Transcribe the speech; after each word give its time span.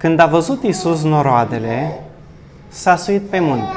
Când 0.00 0.20
a 0.20 0.26
văzut 0.26 0.62
Isus 0.62 1.02
noroadele, 1.02 2.00
s-a 2.68 2.96
suit 2.96 3.22
pe 3.22 3.40
munte. 3.40 3.74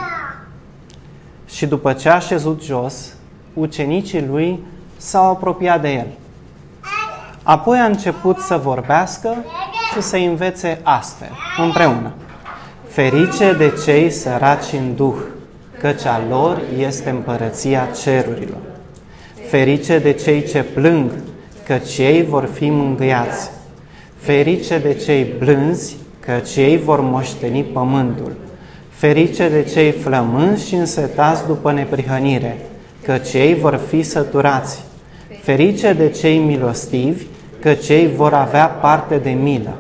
Și 1.46 1.66
după 1.66 1.94
ce 1.94 2.10
a 2.10 2.20
șezut 2.20 2.64
jos, 2.64 3.14
ucenicii 3.54 4.26
lui 4.26 4.60
s-au 4.98 5.32
apropiat 5.32 5.82
de 5.82 5.90
el. 5.90 6.08
Apoi 7.44 7.80
a 7.80 7.86
început 7.86 8.38
să 8.40 8.58
vorbească 8.58 9.36
și 9.94 10.02
să 10.02 10.16
învețe 10.16 10.80
astfel, 10.84 11.32
împreună. 11.58 12.12
Ferice 12.88 13.54
de 13.54 13.74
cei 13.86 14.10
săraci 14.12 14.74
în 14.74 14.96
duh, 14.96 15.18
căci 15.80 16.06
a 16.06 16.22
lor 16.30 16.62
este 16.78 17.10
împărăția 17.10 17.88
cerurilor. 18.02 18.62
Ferice 19.50 20.00
de 20.00 20.14
cei 20.14 20.44
ce 20.44 20.64
plâng, 20.64 21.12
căci 21.66 21.98
ei 21.98 22.26
vor 22.26 22.46
fi 22.46 22.70
mângâiați. 22.70 23.50
Ferice 24.18 24.78
de 24.78 24.94
cei 24.94 25.34
blânzi, 25.40 26.02
căci 26.26 26.56
ei 26.56 26.78
vor 26.78 27.02
moșteni 27.02 27.64
pământul. 27.64 28.32
Ferice 28.90 29.50
de 29.50 29.64
cei 29.74 29.92
flămânzi 29.92 30.68
și 30.68 30.76
însetați 30.76 31.46
după 31.48 31.72
neprihănire, 31.72 32.58
căci 33.04 33.34
ei 33.34 33.56
vor 33.56 33.80
fi 33.88 34.02
săturați. 34.02 34.84
Ferice 35.42 35.94
de 35.94 36.10
cei 36.10 36.38
milostivi, 36.38 37.26
căci 37.60 37.90
ei 37.90 38.10
vor 38.16 38.34
avea 38.34 38.66
parte 38.66 39.18
de 39.18 39.30
milă. 39.30 39.74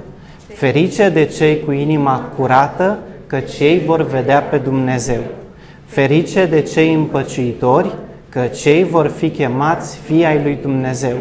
Ferice 0.48 1.10
de 1.10 1.26
cei 1.26 1.60
cu 1.66 1.72
inima 1.72 2.32
curată, 2.38 3.00
căci 3.28 3.60
ei 3.60 3.82
vor 3.86 4.02
vedea 4.02 4.42
pe 4.42 4.58
Dumnezeu. 4.58 5.22
Ferice 5.86 6.46
de 6.46 6.62
cei 6.62 6.94
împăciuitori, 6.94 7.92
că 8.30 8.42
cei 8.42 8.84
vor 8.84 9.08
fi 9.08 9.30
chemați 9.30 9.98
fii 9.98 10.26
ai 10.26 10.42
lui 10.44 10.58
Dumnezeu. 10.62 11.16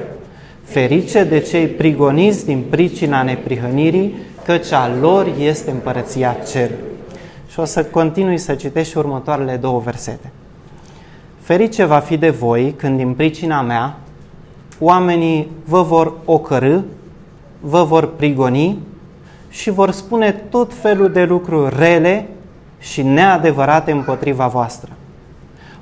Ferice 0.64 1.24
de 1.24 1.38
cei 1.38 1.66
prigoniți 1.66 2.46
din 2.46 2.62
pricina 2.70 3.22
neprihănirii, 3.22 4.14
căci 4.44 4.72
a 4.72 4.90
lor 5.00 5.26
este 5.38 5.70
împărăția 5.70 6.36
cerului. 6.52 6.90
Și 7.48 7.60
o 7.60 7.64
să 7.64 7.84
continui 7.84 8.38
să 8.38 8.54
citești 8.54 8.92
și 8.92 8.98
următoarele 8.98 9.56
două 9.56 9.80
versete. 9.80 10.30
Ferice 11.40 11.84
va 11.84 11.98
fi 11.98 12.16
de 12.16 12.30
voi 12.30 12.74
când 12.76 12.96
din 12.96 13.14
pricina 13.14 13.62
mea 13.62 13.96
oamenii 14.78 15.50
vă 15.64 15.82
vor 15.82 16.12
ocărâ, 16.24 16.78
vă 17.60 17.84
vor 17.84 18.06
prigoni 18.06 18.78
și 19.48 19.70
vor 19.70 19.90
spune 19.90 20.32
tot 20.32 20.74
felul 20.74 21.12
de 21.12 21.24
lucruri 21.24 21.76
rele 21.78 22.28
și 22.78 23.02
neadevărate 23.02 23.92
împotriva 23.92 24.46
voastră. 24.46 24.90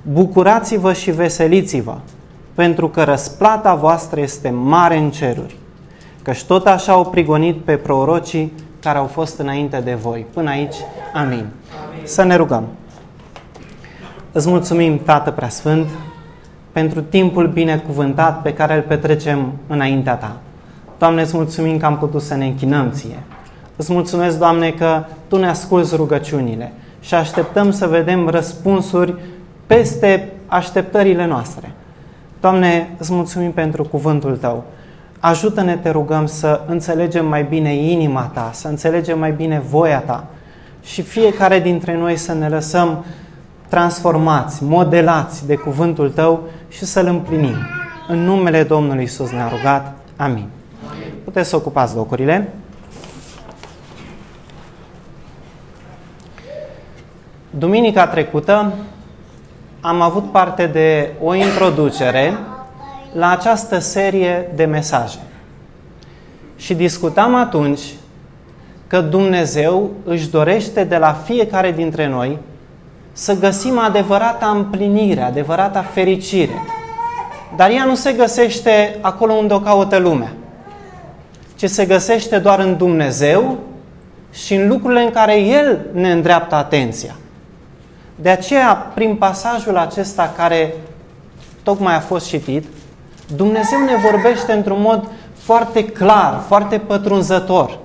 Bucurați-vă 0.02 0.92
și 0.92 1.10
veseliți-vă, 1.10 1.98
pentru 2.54 2.88
că 2.88 3.02
răsplata 3.02 3.74
voastră 3.74 4.20
este 4.20 4.50
mare 4.50 4.96
în 4.96 5.10
ceruri, 5.10 5.56
căci 6.22 6.44
tot 6.44 6.66
așa 6.66 6.92
au 6.92 7.04
prigonit 7.04 7.56
pe 7.56 7.76
prorocii 7.76 8.52
care 8.82 8.98
au 8.98 9.06
fost 9.06 9.38
înainte 9.38 9.80
de 9.80 9.94
voi. 9.94 10.26
Până 10.32 10.50
aici, 10.50 10.74
amin. 11.14 11.32
amin. 11.32 11.46
Să 12.04 12.22
ne 12.22 12.36
rugăm. 12.36 12.64
Îți 14.32 14.48
mulțumim, 14.48 14.98
Tată 14.98 15.30
Preasfânt, 15.30 15.88
pentru 16.72 17.00
timpul 17.00 17.46
binecuvântat 17.46 18.42
pe 18.42 18.54
care 18.54 18.74
îl 18.74 18.82
petrecem 18.82 19.52
înaintea 19.66 20.14
Ta. 20.14 20.36
Doamne, 20.98 21.22
îți 21.22 21.36
mulțumim 21.36 21.78
că 21.78 21.86
am 21.86 21.98
putut 21.98 22.22
să 22.22 22.34
ne 22.34 22.46
închinăm 22.46 22.90
Ție. 22.90 23.18
Îți 23.76 23.92
mulțumesc, 23.92 24.38
Doamne, 24.38 24.70
că 24.70 25.04
Tu 25.28 25.36
ne 25.36 25.48
asculți 25.48 25.96
rugăciunile 25.96 26.72
și 27.00 27.14
așteptăm 27.14 27.70
să 27.70 27.86
vedem 27.86 28.28
răspunsuri 28.28 29.14
peste 29.66 30.32
așteptările 30.46 31.26
noastre. 31.26 31.70
Doamne, 32.40 32.90
îți 32.98 33.12
mulțumim 33.12 33.52
pentru 33.52 33.84
cuvântul 33.84 34.36
Tău. 34.36 34.64
Ajută-ne, 35.20 35.76
te 35.76 35.90
rugăm, 35.90 36.26
să 36.26 36.60
înțelegem 36.66 37.26
mai 37.26 37.42
bine 37.42 37.74
inima 37.74 38.30
Ta, 38.34 38.50
să 38.52 38.68
înțelegem 38.68 39.18
mai 39.18 39.32
bine 39.32 39.62
voia 39.68 40.00
Ta 40.00 40.26
și 40.84 41.02
fiecare 41.02 41.60
dintre 41.60 41.96
noi 41.96 42.16
să 42.16 42.32
ne 42.32 42.48
lăsăm 42.48 43.04
transformați, 43.68 44.64
modelați 44.64 45.46
de 45.46 45.54
cuvântul 45.54 46.10
Tău 46.10 46.40
și 46.68 46.84
să-L 46.84 47.06
împlinim. 47.06 47.56
În 48.08 48.18
numele 48.18 48.62
Domnului 48.62 49.02
Isus 49.02 49.30
ne-a 49.30 49.48
rugat. 49.48 49.96
Amin. 50.16 50.48
Puteți 51.24 51.48
să 51.48 51.56
ocupați 51.56 51.94
locurile. 51.94 52.52
Duminica 57.50 58.06
trecută 58.06 58.72
am 59.80 60.00
avut 60.00 60.30
parte 60.30 60.66
de 60.66 61.12
o 61.22 61.34
introducere 61.34 62.38
la 63.12 63.30
această 63.30 63.78
serie 63.78 64.50
de 64.54 64.64
mesaje. 64.64 65.18
Și 66.56 66.74
discutam 66.74 67.34
atunci 67.34 67.80
că 68.86 69.00
Dumnezeu 69.00 69.90
își 70.04 70.30
dorește 70.30 70.84
de 70.84 70.96
la 70.96 71.12
fiecare 71.12 71.72
dintre 71.72 72.08
noi 72.08 72.38
să 73.12 73.38
găsim 73.38 73.78
adevărata 73.78 74.46
împlinire, 74.46 75.20
adevărata 75.20 75.82
fericire. 75.82 76.64
Dar 77.56 77.70
ea 77.70 77.84
nu 77.84 77.94
se 77.94 78.12
găsește 78.12 78.98
acolo 79.00 79.32
unde 79.32 79.54
o 79.54 79.60
caută 79.60 79.96
lumea, 79.96 80.32
ci 81.56 81.64
se 81.64 81.86
găsește 81.86 82.38
doar 82.38 82.58
în 82.58 82.76
Dumnezeu 82.76 83.58
și 84.32 84.54
în 84.54 84.68
lucrurile 84.68 85.02
în 85.02 85.10
care 85.10 85.40
El 85.40 85.86
ne 85.92 86.12
îndreaptă 86.12 86.54
atenția. 86.54 87.14
De 88.14 88.28
aceea, 88.28 88.74
prin 88.74 89.16
pasajul 89.16 89.76
acesta 89.76 90.32
care 90.36 90.74
tocmai 91.62 91.94
a 91.94 92.00
fost 92.00 92.28
citit, 92.28 92.64
Dumnezeu 93.36 93.78
ne 93.78 94.10
vorbește 94.10 94.52
într-un 94.52 94.80
mod 94.80 95.08
foarte 95.34 95.84
clar, 95.84 96.42
foarte 96.46 96.78
pătrunzător. 96.78 97.78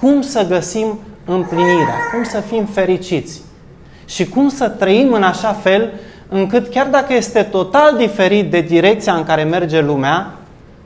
Cum 0.00 0.20
să 0.20 0.46
găsim 0.46 0.98
împlinirea, 1.24 1.94
cum 2.12 2.24
să 2.24 2.40
fim 2.40 2.64
fericiți 2.64 3.42
și 4.04 4.28
cum 4.28 4.48
să 4.48 4.68
trăim 4.68 5.12
în 5.12 5.22
așa 5.22 5.52
fel 5.52 5.92
încât 6.28 6.68
chiar 6.68 6.86
dacă 6.86 7.14
este 7.14 7.42
total 7.42 7.96
diferit 7.96 8.50
de 8.50 8.60
direcția 8.60 9.14
în 9.14 9.24
care 9.24 9.42
merge 9.42 9.80
lumea, 9.80 10.34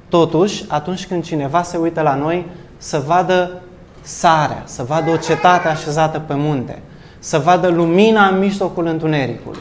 totuși, 0.08 0.64
atunci 0.68 1.06
când 1.06 1.24
cineva 1.24 1.62
se 1.62 1.76
uită 1.76 2.00
la 2.00 2.14
noi, 2.14 2.46
să 2.76 3.02
vadă 3.06 3.62
sarea, 4.00 4.62
să 4.64 4.82
vadă 4.82 5.10
o 5.10 5.16
cetate 5.16 5.68
așezată 5.68 6.18
pe 6.18 6.34
munte, 6.36 6.78
să 7.18 7.38
vadă 7.38 7.68
lumina 7.68 8.26
în 8.26 8.38
mijlocul 8.38 8.86
întunericului. 8.86 9.60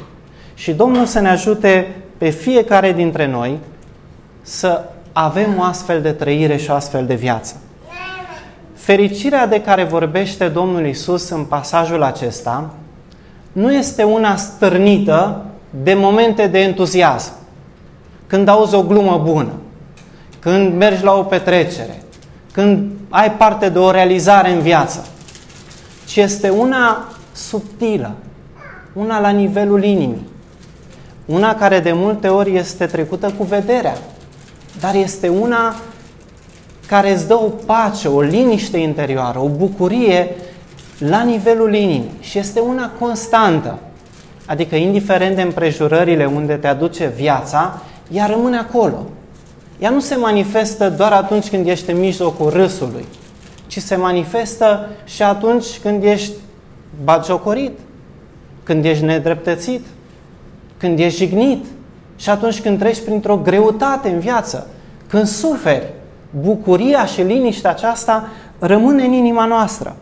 Și 0.54 0.74
Domnul 0.74 1.06
să 1.06 1.20
ne 1.20 1.30
ajute 1.30 1.96
pe 2.18 2.30
fiecare 2.30 2.94
dintre 2.94 3.28
noi 3.28 3.60
să 4.48 4.84
avem 5.12 5.58
o 5.60 5.64
astfel 5.64 6.02
de 6.02 6.12
trăire 6.12 6.58
și 6.58 6.70
o 6.70 6.74
astfel 6.74 7.06
de 7.06 7.16
viață. 7.16 7.56
Fericirea 8.74 9.48
de 9.48 9.62
care 9.62 9.84
vorbește 9.84 10.48
Domnul 10.48 10.86
Isus 10.86 11.30
în 11.30 11.44
pasajul 11.44 12.04
acesta 12.04 12.74
nu 13.52 13.74
este 13.74 14.04
una 14.04 14.36
stârnită 14.36 15.46
de 15.84 15.94
momente 15.94 16.48
de 16.48 16.60
entuziasm. 16.60 17.32
Când 18.28 18.48
auzi 18.48 18.76
o 18.76 18.84
glumă 18.84 19.22
bună, 19.24 19.52
când 20.40 20.74
mergi 20.74 21.04
la 21.04 21.14
o 21.14 21.24
petrecere, 21.24 22.04
când 22.52 22.92
ai 23.10 23.32
parte 23.32 23.70
de 23.70 23.80
o 23.80 23.92
realizare 23.92 24.52
în 24.52 24.60
viață, 24.60 25.06
ci 26.06 26.16
este 26.16 26.50
una 26.50 27.08
subtilă, 27.32 28.12
una 28.94 29.20
la 29.20 29.30
nivelul 29.30 29.84
inimii, 29.84 30.28
una 31.26 31.56
care 31.56 31.80
de 31.80 31.92
multe 31.92 32.28
ori 32.28 32.56
este 32.56 32.86
trecută 32.86 33.34
cu 33.38 33.44
vederea, 33.44 33.98
dar 34.80 34.96
este 34.96 35.28
una 35.28 35.76
care 36.88 37.14
îți 37.14 37.28
dă 37.28 37.34
o 37.34 37.50
pace, 37.66 38.08
o 38.08 38.22
liniște 38.22 38.78
interioară, 38.78 39.40
o 39.40 39.48
bucurie 39.48 40.36
la 40.98 41.24
nivelul 41.24 41.76
inimii 41.76 42.12
și 42.20 42.38
este 42.38 42.60
una 42.60 42.92
constantă. 43.00 43.80
Adică, 44.46 44.76
indiferent 44.76 45.36
de 45.36 45.42
împrejurările 45.42 46.26
unde 46.26 46.54
te 46.54 46.68
aduce 46.68 47.14
viața, 47.16 47.82
ea 48.12 48.26
rămâne 48.26 48.58
acolo. 48.58 49.06
Ea 49.80 49.90
nu 49.90 50.00
se 50.00 50.16
manifestă 50.16 50.90
doar 50.90 51.12
atunci 51.12 51.50
când 51.50 51.68
ești 51.68 51.92
în 51.92 52.00
mijlocul 52.00 52.50
râsului, 52.50 53.06
ci 53.68 53.78
se 53.78 53.96
manifestă 53.96 54.90
și 55.06 55.24
atunci 55.24 55.80
când 55.82 56.04
ești 56.04 56.34
batjocorit, 57.04 57.80
când 58.64 58.86
ești 58.86 59.04
nedreptățit, 59.04 59.86
când 60.78 61.00
ești 61.00 61.18
jignit 61.18 61.66
și 62.18 62.30
atunci 62.30 62.62
când 62.62 62.80
treci 62.80 63.04
printr-o 63.04 63.38
greutate 63.38 64.10
în 64.10 64.20
viață, 64.20 64.68
când 65.08 65.28
suferi, 65.28 65.94
bucuria 66.40 67.06
și 67.06 67.22
liniștea 67.22 67.70
aceasta 67.70 68.28
rămâne 68.60 69.04
în 69.04 69.12
inima 69.12 69.46
noastră. 69.46 69.96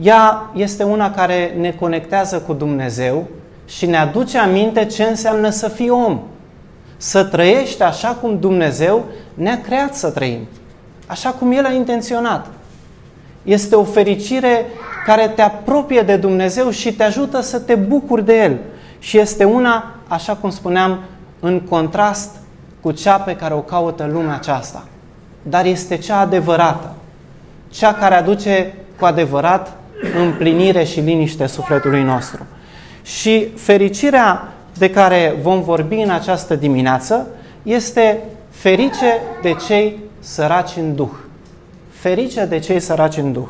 Ea 0.00 0.50
este 0.54 0.82
una 0.82 1.10
care 1.10 1.54
ne 1.58 1.70
conectează 1.70 2.38
cu 2.38 2.52
Dumnezeu 2.52 3.26
și 3.66 3.86
ne 3.86 3.96
aduce 3.96 4.38
aminte 4.38 4.84
ce 4.84 5.02
înseamnă 5.02 5.50
să 5.50 5.68
fii 5.68 5.90
om. 5.90 6.20
Să 6.96 7.24
trăiești 7.24 7.82
așa 7.82 8.08
cum 8.08 8.38
Dumnezeu 8.38 9.04
ne-a 9.34 9.60
creat 9.60 9.94
să 9.94 10.10
trăim. 10.10 10.38
Așa 11.06 11.30
cum 11.30 11.52
El 11.52 11.64
a 11.64 11.72
intenționat. 11.72 12.46
Este 13.42 13.74
o 13.74 13.84
fericire 13.84 14.66
care 15.06 15.28
te 15.28 15.42
apropie 15.42 16.00
de 16.00 16.16
Dumnezeu 16.16 16.70
și 16.70 16.92
te 16.92 17.02
ajută 17.02 17.40
să 17.40 17.58
te 17.58 17.74
bucuri 17.74 18.24
de 18.24 18.42
El. 18.42 18.56
Și 18.98 19.18
este 19.18 19.44
una, 19.44 19.94
așa 20.08 20.34
cum 20.34 20.50
spuneam, 20.50 20.98
în 21.40 21.60
contrast 21.60 22.30
cu 22.80 22.90
cea 22.92 23.18
pe 23.18 23.36
care 23.36 23.54
o 23.54 23.60
caută 23.60 24.08
lumea 24.12 24.34
aceasta. 24.34 24.84
Dar 25.42 25.64
este 25.64 25.96
cea 25.96 26.18
adevărată, 26.18 26.94
cea 27.68 27.94
care 27.94 28.14
aduce 28.14 28.74
cu 28.98 29.04
adevărat 29.04 29.72
împlinire 30.18 30.84
și 30.84 31.00
liniște 31.00 31.46
sufletului 31.46 32.02
nostru. 32.02 32.46
Și 33.02 33.48
fericirea 33.56 34.48
de 34.78 34.90
care 34.90 35.34
vom 35.42 35.62
vorbi 35.62 35.94
în 35.94 36.10
această 36.10 36.54
dimineață 36.54 37.26
este 37.62 38.22
ferice 38.50 39.20
de 39.42 39.56
cei 39.66 39.98
săraci 40.18 40.76
în 40.76 40.94
Duh. 40.94 41.12
Ferice 41.90 42.44
de 42.44 42.58
cei 42.58 42.80
săraci 42.80 43.16
în 43.16 43.32
Duh. 43.32 43.48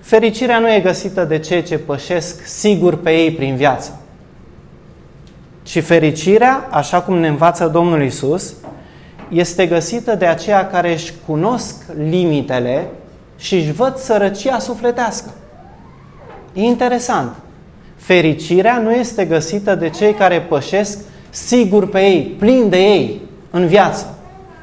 Fericirea 0.00 0.58
nu 0.58 0.72
e 0.72 0.80
găsită 0.80 1.24
de 1.24 1.38
cei 1.38 1.62
ce 1.62 1.78
pășesc 1.78 2.46
sigur 2.46 2.96
pe 2.96 3.10
ei 3.10 3.30
prin 3.30 3.56
viață. 3.56 3.99
Ci 5.62 5.82
fericirea, 5.82 6.68
așa 6.70 7.00
cum 7.00 7.18
ne 7.18 7.28
învață 7.28 7.66
Domnul 7.66 8.02
Isus, 8.02 8.54
este 9.28 9.66
găsită 9.66 10.14
de 10.14 10.26
aceia 10.26 10.66
care 10.66 10.92
își 10.92 11.12
cunosc 11.26 11.74
limitele 11.98 12.88
și 13.36 13.54
își 13.54 13.72
văd 13.72 13.96
sărăcia 13.96 14.58
sufletească. 14.58 15.30
E 16.52 16.62
interesant. 16.62 17.34
Fericirea 17.96 18.78
nu 18.78 18.92
este 18.92 19.24
găsită 19.24 19.74
de 19.74 19.88
cei 19.88 20.14
care 20.14 20.40
pășesc 20.40 20.98
sigur 21.30 21.88
pe 21.88 22.00
ei, 22.00 22.36
plin 22.38 22.68
de 22.68 22.78
ei 22.78 23.20
în 23.50 23.66
viață. 23.66 24.14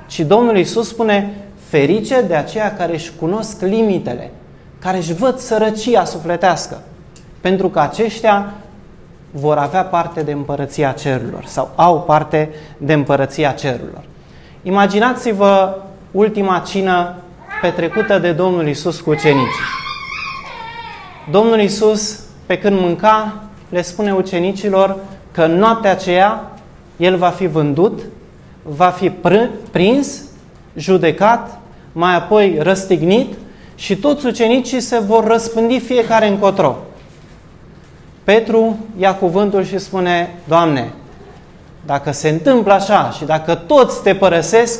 Ci 0.08 0.20
Domnul 0.20 0.58
Isus 0.58 0.88
spune, 0.88 1.34
ferice 1.68 2.22
de 2.22 2.36
aceia 2.36 2.76
care 2.76 2.94
își 2.94 3.12
cunosc 3.20 3.62
limitele, 3.62 4.32
care 4.80 4.98
își 4.98 5.14
văd 5.14 5.38
sărăcia 5.38 6.04
sufletească, 6.04 6.82
pentru 7.42 7.70
că 7.70 7.80
aceștia 7.80 8.54
vor 9.32 9.58
avea 9.58 9.84
parte 9.84 10.22
de 10.22 10.32
împărăția 10.32 10.92
cerurilor 10.92 11.44
sau 11.46 11.72
au 11.76 12.02
parte 12.02 12.50
de 12.78 12.94
împărăția 12.94 13.52
cerurilor. 13.52 14.04
Imaginați-vă 14.64 15.76
ultima 16.12 16.60
cină 16.60 17.16
petrecută 17.62 18.20
de 18.20 18.32
Domnul 18.32 18.68
Isus 18.68 19.00
cu 19.00 19.10
ucenicii. 19.10 19.66
Domnul 21.32 21.60
Isus, 21.60 22.20
pe 22.46 22.58
când 22.58 22.80
mânca, 22.80 23.44
le 23.70 23.82
spune 23.82 24.14
ucenicilor 24.14 24.96
că 25.32 25.44
în 25.44 25.58
noaptea 25.58 25.92
aceea 25.92 26.52
el 26.98 27.18
va 27.18 27.30
fi 27.30 27.48
vândut, 27.48 28.00
va 28.64 28.88
fi 28.88 29.12
prins, 29.72 30.22
judecat, 30.76 31.60
mai 31.92 32.16
apoi 32.16 32.58
răstignit 32.60 33.34
și 33.76 33.96
toți 33.96 34.26
ucenicii 34.26 34.80
se 34.80 35.00
vor 35.00 35.28
răspândi 35.28 35.80
fiecare 35.80 36.28
încotro. 36.28 36.76
Petru 38.28 38.78
ia 38.98 39.16
cuvântul 39.16 39.64
și 39.64 39.78
spune, 39.78 40.36
Doamne, 40.48 40.94
dacă 41.86 42.12
se 42.12 42.30
întâmplă 42.30 42.74
așa 42.74 43.10
și 43.10 43.26
dacă 43.26 43.56
toți 43.56 44.02
te 44.04 44.16
părăsesc, 44.16 44.80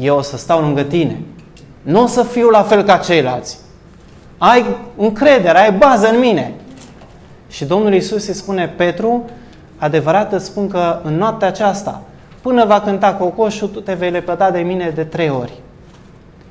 eu 0.00 0.16
o 0.16 0.22
să 0.22 0.36
stau 0.36 0.60
lângă 0.60 0.82
tine. 0.82 1.20
Nu 1.82 2.02
o 2.02 2.06
să 2.06 2.22
fiu 2.22 2.48
la 2.48 2.62
fel 2.62 2.82
ca 2.82 2.96
ceilalți. 2.96 3.58
Ai 4.38 4.64
încredere, 4.96 5.58
ai 5.58 5.72
bază 5.72 6.08
în 6.08 6.18
mine. 6.18 6.54
Și 7.48 7.64
Domnul 7.64 7.94
Isus 7.94 8.26
îi 8.26 8.34
spune, 8.34 8.74
Petru, 8.76 9.24
adevărat 9.76 10.32
îți 10.32 10.44
spun 10.44 10.68
că 10.68 11.00
în 11.02 11.16
noaptea 11.16 11.48
aceasta, 11.48 12.02
până 12.40 12.64
va 12.64 12.80
cânta 12.80 13.14
cocoșul, 13.14 13.68
tu 13.68 13.80
te 13.80 13.92
vei 13.92 14.10
lepăda 14.10 14.50
de 14.50 14.60
mine 14.60 14.92
de 14.94 15.04
trei 15.04 15.30
ori. 15.30 15.52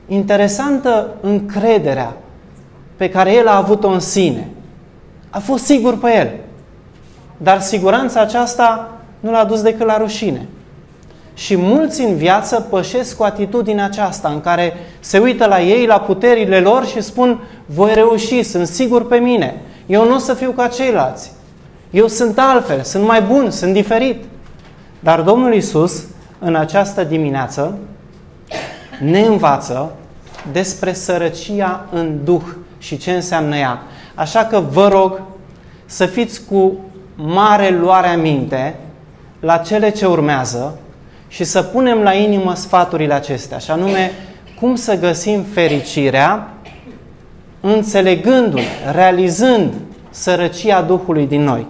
Interesantă 0.07 1.07
încrederea 1.21 2.13
pe 2.95 3.09
care 3.09 3.33
el 3.33 3.47
a 3.47 3.57
avut-o 3.57 3.87
în 3.87 3.99
sine. 3.99 4.47
A 5.37 5.39
fost 5.39 5.65
sigur 5.65 5.97
pe 5.97 6.15
el. 6.15 6.29
Dar 7.37 7.61
siguranța 7.61 8.21
aceasta 8.21 8.91
nu 9.19 9.31
l-a 9.31 9.45
dus 9.45 9.61
decât 9.61 9.85
la 9.85 9.97
rușine. 9.97 10.47
Și 11.33 11.57
mulți 11.57 12.01
în 12.01 12.15
viață 12.15 12.59
pășesc 12.69 13.17
cu 13.17 13.23
atitudinea 13.23 13.85
aceasta 13.85 14.29
în 14.29 14.41
care 14.41 14.73
se 14.99 15.19
uită 15.19 15.45
la 15.45 15.61
ei, 15.61 15.85
la 15.85 15.99
puterile 15.99 16.59
lor 16.59 16.85
și 16.85 17.01
spun 17.01 17.39
voi 17.65 17.93
reuși, 17.93 18.43
sunt 18.43 18.67
sigur 18.67 19.07
pe 19.07 19.17
mine, 19.17 19.61
eu 19.85 20.07
nu 20.07 20.15
o 20.15 20.17
să 20.17 20.33
fiu 20.33 20.51
ca 20.51 20.67
ceilalți. 20.67 21.31
Eu 21.89 22.07
sunt 22.07 22.39
altfel, 22.39 22.81
sunt 22.81 23.05
mai 23.05 23.21
bun, 23.21 23.51
sunt 23.51 23.73
diferit. 23.73 24.23
Dar 24.99 25.21
Domnul 25.21 25.53
Isus, 25.53 26.03
în 26.39 26.55
această 26.55 27.03
dimineață, 27.03 27.77
ne 28.99 29.19
învață 29.19 29.91
despre 30.51 30.93
sărăcia 30.93 31.85
în 31.91 32.19
Duh 32.23 32.43
și 32.77 32.97
ce 32.97 33.11
înseamnă 33.11 33.57
ea. 33.57 33.81
Așa 34.17 34.45
că 34.45 34.59
vă 34.59 34.87
rog 34.87 35.21
să 35.85 36.05
fiți 36.05 36.41
cu 36.45 36.77
mare 37.15 37.69
luare 37.69 38.07
aminte 38.07 38.75
la 39.39 39.57
cele 39.57 39.89
ce 39.89 40.05
urmează 40.05 40.77
și 41.27 41.43
să 41.43 41.61
punem 41.61 42.01
la 42.01 42.13
inimă 42.13 42.55
sfaturile 42.55 43.13
acestea, 43.13 43.57
și 43.57 43.71
anume 43.71 44.11
cum 44.59 44.75
să 44.75 44.99
găsim 44.99 45.43
fericirea 45.43 46.47
înțelegându 47.61 48.59
realizând 48.91 49.73
sărăcia 50.09 50.81
Duhului 50.81 51.27
din 51.27 51.43
noi. 51.43 51.65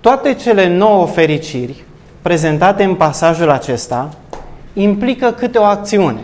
Toate 0.00 0.34
cele 0.34 0.68
nouă 0.68 1.06
fericiri 1.06 1.84
prezentate 2.22 2.84
în 2.84 2.94
pasajul 2.94 3.50
acesta 3.50 4.08
implică 4.72 5.30
câte 5.30 5.58
o 5.58 5.64
acțiune. 5.64 6.20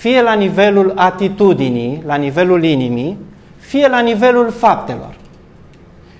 Fie 0.00 0.22
la 0.22 0.32
nivelul 0.32 0.92
atitudinii, 0.96 2.02
la 2.06 2.14
nivelul 2.14 2.64
inimii, 2.64 3.18
fie 3.56 3.88
la 3.88 4.00
nivelul 4.00 4.50
faptelor. 4.50 5.16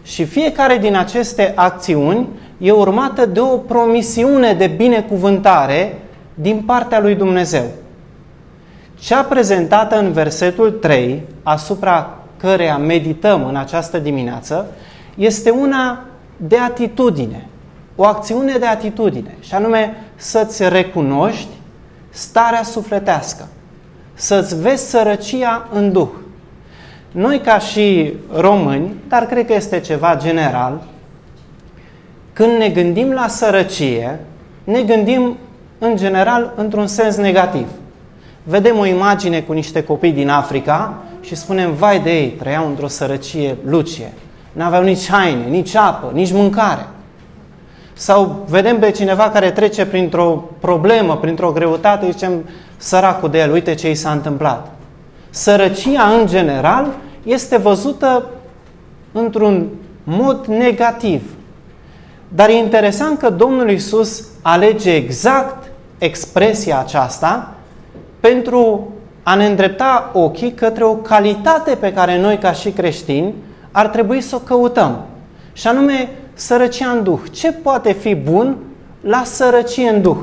Și 0.02 0.24
fiecare 0.24 0.78
din 0.78 0.96
aceste 0.96 1.52
acțiuni 1.56 2.28
e 2.58 2.70
urmată 2.70 3.26
de 3.26 3.40
o 3.40 3.56
promisiune 3.56 4.52
de 4.52 4.66
binecuvântare 4.66 5.98
din 6.34 6.62
partea 6.66 7.00
lui 7.00 7.14
Dumnezeu. 7.14 7.64
Cea 8.98 9.22
prezentată 9.22 9.98
în 9.98 10.12
versetul 10.12 10.70
3, 10.70 11.22
asupra 11.42 12.18
căreia 12.36 12.76
medităm 12.76 13.46
în 13.46 13.56
această 13.56 13.98
dimineață, 13.98 14.66
este 15.14 15.50
una 15.50 16.04
de 16.36 16.58
atitudine, 16.58 17.46
o 17.96 18.04
acțiune 18.04 18.56
de 18.58 18.66
atitudine, 18.66 19.34
și 19.40 19.54
anume 19.54 19.96
să-ți 20.16 20.68
recunoști 20.68 21.48
starea 22.10 22.62
sufletească, 22.62 23.48
să-ți 24.20 24.60
vezi 24.60 24.90
sărăcia 24.90 25.68
în 25.72 25.92
duh. 25.92 26.08
Noi 27.10 27.40
ca 27.40 27.58
și 27.58 28.12
români, 28.36 28.94
dar 29.08 29.26
cred 29.26 29.46
că 29.46 29.54
este 29.54 29.80
ceva 29.80 30.16
general, 30.16 30.82
când 32.32 32.56
ne 32.58 32.68
gândim 32.68 33.12
la 33.12 33.28
sărăcie, 33.28 34.20
ne 34.64 34.82
gândim 34.82 35.36
în 35.78 35.96
general 35.96 36.52
într-un 36.56 36.86
sens 36.86 37.16
negativ. 37.16 37.66
Vedem 38.42 38.78
o 38.78 38.86
imagine 38.86 39.40
cu 39.40 39.52
niște 39.52 39.84
copii 39.84 40.12
din 40.12 40.28
Africa 40.28 40.94
și 41.20 41.34
spunem, 41.34 41.72
vai 41.72 42.00
de 42.00 42.18
ei, 42.18 42.28
trăiau 42.28 42.66
într-o 42.66 42.88
sărăcie 42.88 43.56
lucie. 43.64 44.12
N-aveau 44.52 44.82
nici 44.82 45.08
haine, 45.08 45.44
nici 45.44 45.74
apă, 45.74 46.10
nici 46.14 46.32
mâncare. 46.32 46.86
Sau 47.92 48.46
vedem 48.48 48.78
pe 48.78 48.90
cineva 48.90 49.30
care 49.30 49.50
trece 49.50 49.86
printr-o 49.86 50.44
problemă, 50.58 51.16
printr-o 51.16 51.52
greutate, 51.52 52.10
zicem, 52.10 52.44
săracul 52.80 53.30
de 53.30 53.38
el, 53.38 53.52
uite 53.52 53.74
ce 53.74 53.90
i 53.90 53.94
s-a 53.94 54.10
întâmplat. 54.10 54.72
Sărăcia, 55.30 56.02
în 56.20 56.26
general, 56.26 56.86
este 57.22 57.56
văzută 57.56 58.26
într-un 59.12 59.68
mod 60.04 60.46
negativ. 60.46 61.22
Dar 62.28 62.48
e 62.48 62.52
interesant 62.52 63.18
că 63.18 63.30
Domnul 63.30 63.70
Isus 63.70 64.24
alege 64.42 64.94
exact 64.94 65.70
expresia 65.98 66.78
aceasta 66.78 67.54
pentru 68.20 68.92
a 69.22 69.34
ne 69.34 69.46
îndrepta 69.46 70.10
ochii 70.12 70.52
către 70.52 70.84
o 70.84 70.94
calitate 70.94 71.74
pe 71.74 71.92
care 71.92 72.20
noi, 72.20 72.38
ca 72.38 72.52
și 72.52 72.70
creștini, 72.70 73.34
ar 73.70 73.86
trebui 73.86 74.20
să 74.20 74.36
o 74.36 74.38
căutăm. 74.38 75.04
Și 75.52 75.66
anume, 75.66 76.08
sărăcia 76.34 76.90
în 76.90 77.02
Duh. 77.02 77.20
Ce 77.32 77.52
poate 77.52 77.92
fi 77.92 78.14
bun 78.14 78.56
la 79.00 79.22
sărăcie 79.24 79.88
în 79.88 80.02
Duh? 80.02 80.18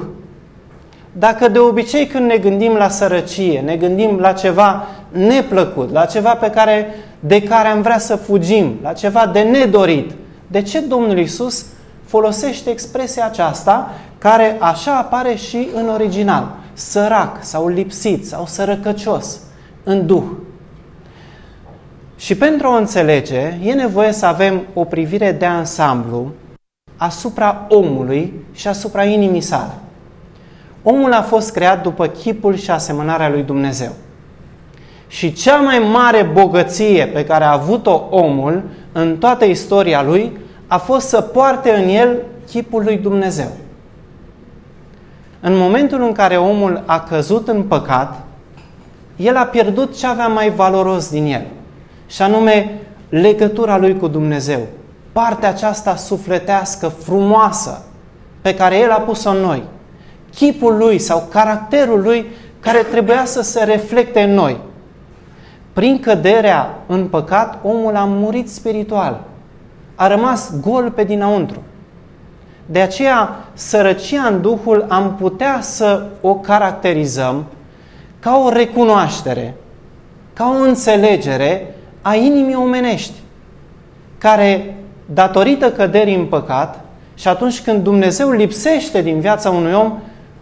Dacă 1.19 1.47
de 1.47 1.59
obicei 1.59 2.07
când 2.07 2.25
ne 2.25 2.37
gândim 2.37 2.73
la 2.73 2.89
sărăcie, 2.89 3.59
ne 3.59 3.75
gândim 3.75 4.17
la 4.19 4.31
ceva 4.31 4.87
neplăcut, 5.11 5.91
la 5.91 6.05
ceva 6.05 6.35
pe 6.35 6.49
care, 6.49 6.95
de 7.19 7.43
care 7.43 7.67
am 7.67 7.81
vrea 7.81 7.97
să 7.97 8.15
fugim, 8.15 8.75
la 8.81 8.93
ceva 8.93 9.29
de 9.33 9.41
nedorit, 9.41 10.11
de 10.47 10.61
ce 10.61 10.79
Domnul 10.79 11.17
Isus 11.17 11.65
folosește 12.05 12.69
expresia 12.69 13.25
aceasta 13.25 13.91
care 14.17 14.55
așa 14.59 14.97
apare 14.97 15.35
și 15.35 15.67
în 15.73 15.89
original? 15.89 16.55
Sărac 16.73 17.43
sau 17.43 17.67
lipsit 17.67 18.27
sau 18.27 18.45
sărăcăcios 18.45 19.39
în 19.83 20.05
Duh. 20.05 20.23
Și 22.15 22.35
pentru 22.35 22.67
a 22.67 22.73
o 22.73 22.77
înțelege, 22.77 23.59
e 23.63 23.73
nevoie 23.73 24.11
să 24.11 24.25
avem 24.25 24.61
o 24.73 24.83
privire 24.83 25.31
de 25.31 25.45
ansamblu 25.45 26.31
asupra 26.97 27.65
omului 27.69 28.33
și 28.53 28.67
asupra 28.67 29.03
inimii 29.03 29.41
sale. 29.41 29.73
Omul 30.89 31.13
a 31.13 31.21
fost 31.21 31.51
creat 31.51 31.83
după 31.83 32.07
chipul 32.07 32.55
și 32.55 32.71
asemănarea 32.71 33.29
lui 33.29 33.43
Dumnezeu. 33.43 33.91
Și 35.07 35.33
cea 35.33 35.55
mai 35.55 35.79
mare 35.91 36.29
bogăție 36.33 37.05
pe 37.05 37.25
care 37.25 37.43
a 37.43 37.51
avut-o 37.51 38.07
omul 38.09 38.63
în 38.91 39.17
toată 39.17 39.45
istoria 39.45 40.03
lui 40.03 40.37
a 40.67 40.77
fost 40.77 41.07
să 41.07 41.21
poarte 41.21 41.71
în 41.71 41.89
el 41.89 42.17
chipul 42.45 42.83
lui 42.83 42.97
Dumnezeu. 42.97 43.51
În 45.39 45.57
momentul 45.57 46.01
în 46.01 46.11
care 46.11 46.37
omul 46.37 46.83
a 46.85 46.99
căzut 46.99 47.47
în 47.47 47.63
păcat, 47.63 48.23
el 49.15 49.35
a 49.35 49.45
pierdut 49.45 49.97
ce 49.97 50.07
avea 50.07 50.27
mai 50.27 50.49
valoros 50.49 51.09
din 51.09 51.25
el, 51.25 51.45
și 52.07 52.21
anume 52.21 52.79
legătura 53.09 53.77
lui 53.77 53.97
cu 53.97 54.07
Dumnezeu. 54.07 54.61
Partea 55.11 55.49
aceasta 55.49 55.95
sufletească, 55.95 56.87
frumoasă, 56.87 57.85
pe 58.41 58.55
care 58.55 58.77
el 58.77 58.91
a 58.91 58.99
pus-o 58.99 59.29
în 59.29 59.37
noi. 59.37 59.63
Chipul 60.37 60.77
lui 60.77 60.99
sau 60.99 61.27
caracterul 61.31 62.01
lui 62.01 62.25
care 62.59 62.77
trebuia 62.77 63.25
să 63.25 63.41
se 63.41 63.63
reflecte 63.63 64.21
în 64.21 64.33
noi. 64.33 64.59
Prin 65.73 65.99
căderea 65.99 66.79
în 66.85 67.07
păcat, 67.07 67.59
omul 67.63 67.95
a 67.95 68.03
murit 68.03 68.49
spiritual. 68.49 69.23
A 69.95 70.07
rămas 70.07 70.53
gol 70.61 70.91
pe 70.91 71.03
dinăuntru. 71.03 71.61
De 72.65 72.79
aceea, 72.79 73.35
sărăcia 73.53 74.21
în 74.21 74.41
Duhul 74.41 74.85
am 74.89 75.15
putea 75.15 75.61
să 75.61 76.05
o 76.21 76.35
caracterizăm 76.35 77.45
ca 78.19 78.41
o 78.45 78.49
recunoaștere, 78.49 79.55
ca 80.33 80.55
o 80.59 80.63
înțelegere 80.63 81.75
a 82.01 82.15
inimii 82.15 82.55
omenești, 82.55 83.13
care, 84.17 84.75
datorită 85.05 85.71
căderii 85.71 86.15
în 86.15 86.25
păcat, 86.25 86.79
și 87.15 87.27
atunci 87.27 87.61
când 87.61 87.83
Dumnezeu 87.83 88.29
lipsește 88.29 89.01
din 89.01 89.19
viața 89.19 89.49
unui 89.49 89.73
om, 89.73 89.93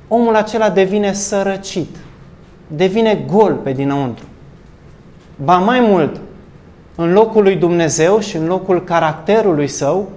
omul 0.07 0.35
acela 0.35 0.69
devine 0.69 1.13
sărăcit, 1.13 1.95
devine 2.67 3.23
gol 3.27 3.53
pe 3.53 3.71
dinăuntru. 3.71 4.25
Ba 5.43 5.57
mai 5.57 5.79
mult, 5.79 6.19
în 6.95 7.13
locul 7.13 7.43
lui 7.43 7.55
Dumnezeu 7.55 8.19
și 8.19 8.35
în 8.35 8.45
locul 8.45 8.83
caracterului 8.83 9.67
său, 9.67 10.09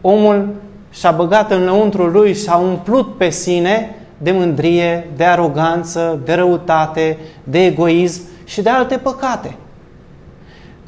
omul 0.00 0.48
și-a 0.90 1.10
băgat 1.10 1.50
înăuntru 1.50 2.06
lui 2.06 2.34
și 2.34 2.48
a 2.48 2.56
umplut 2.56 3.16
pe 3.16 3.30
sine 3.30 3.94
de 4.18 4.30
mândrie, 4.30 5.10
de 5.16 5.24
aroganță, 5.24 6.20
de 6.24 6.34
răutate, 6.34 7.18
de 7.44 7.64
egoism 7.64 8.22
și 8.44 8.62
de 8.62 8.70
alte 8.70 8.96
păcate. 8.96 9.56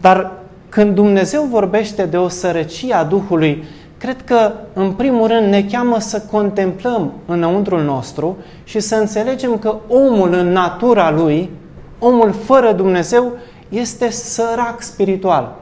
Dar 0.00 0.33
când 0.69 0.95
Dumnezeu 0.95 1.43
vorbește 1.43 2.05
de 2.05 2.16
o 2.16 2.28
sărăcie 2.28 2.95
a 2.95 3.05
Duhului, 3.05 3.64
cred 3.99 4.23
că, 4.25 4.53
în 4.73 4.93
primul 4.93 5.26
rând, 5.26 5.49
ne 5.49 5.62
cheamă 5.62 5.99
să 5.99 6.23
contemplăm 6.31 7.12
înăuntrul 7.26 7.83
nostru 7.83 8.37
și 8.65 8.81
să 8.81 8.95
înțelegem 8.95 9.59
că 9.59 9.76
omul 9.88 10.33
în 10.33 10.53
natura 10.53 11.11
lui, 11.11 11.50
omul 11.99 12.33
fără 12.33 12.73
Dumnezeu, 12.73 13.33
este 13.69 14.11
sărac 14.11 14.83
spiritual 14.83 15.55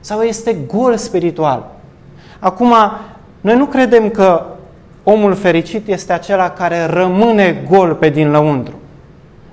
sau 0.00 0.20
este 0.20 0.56
gol 0.66 0.96
spiritual. 0.96 1.70
Acum, 2.38 2.72
noi 3.40 3.56
nu 3.56 3.66
credem 3.66 4.08
că 4.08 4.44
omul 5.02 5.34
fericit 5.34 5.88
este 5.88 6.12
acela 6.12 6.50
care 6.50 6.84
rămâne 6.84 7.64
gol 7.70 7.94
pe 7.94 8.08
din 8.08 8.30
lăuntru, 8.30 8.74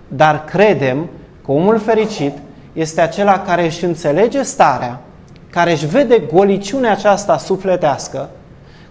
dar 0.07 0.45
credem 0.45 1.07
că 1.45 1.51
omul 1.51 1.77
fericit 1.77 2.33
este 2.73 3.01
acela 3.01 3.39
care 3.39 3.65
își 3.65 3.85
înțelege 3.85 4.41
starea, 4.41 4.99
care 5.49 5.71
își 5.71 5.85
vede 5.85 6.21
goliciunea 6.33 6.91
aceasta 6.91 7.37
sufletească, 7.37 8.29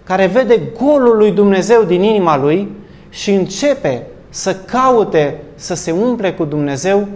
care 0.03 0.25
vede 0.25 0.61
golul 0.81 1.17
lui 1.17 1.31
Dumnezeu 1.31 1.83
din 1.83 2.03
inima 2.03 2.37
lui 2.37 2.71
și 3.09 3.31
începe 3.31 4.03
să 4.29 4.55
caute 4.55 5.41
să 5.55 5.73
se 5.73 5.91
umple 5.91 6.33
cu 6.33 6.45
Dumnezeu 6.45 7.07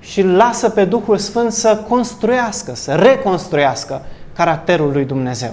și 0.00 0.20
îl 0.20 0.36
lasă 0.36 0.68
pe 0.68 0.84
Duhul 0.84 1.18
Sfânt 1.18 1.52
să 1.52 1.78
construiască, 1.88 2.74
să 2.74 2.92
reconstruiască 2.92 4.02
caracterul 4.36 4.92
lui 4.92 5.04
Dumnezeu. 5.04 5.52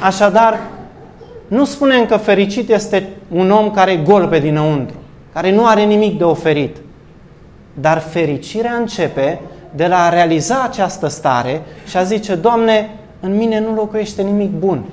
Așadar, 0.00 0.60
nu 1.48 1.64
spunem 1.64 2.06
că 2.06 2.16
fericit 2.16 2.70
este 2.70 3.08
un 3.28 3.50
om 3.50 3.70
care 3.70 3.90
e 3.90 3.96
gol 3.96 4.28
pe 4.28 4.38
dinăuntru, 4.38 4.96
care 5.32 5.52
nu 5.52 5.66
are 5.66 5.82
nimic 5.82 6.18
de 6.18 6.24
oferit. 6.24 6.76
Dar 7.74 7.98
fericirea 7.98 8.74
începe 8.74 9.40
de 9.76 9.86
la 9.86 10.04
a 10.04 10.08
realiza 10.08 10.62
această 10.62 11.08
stare 11.08 11.62
și 11.86 11.96
a 11.96 12.02
zice, 12.02 12.34
Doamne, 12.34 12.90
în 13.20 13.36
mine 13.36 13.60
nu 13.60 13.74
locuiește 13.74 14.22
nimic 14.22 14.50
bun. 14.50 14.84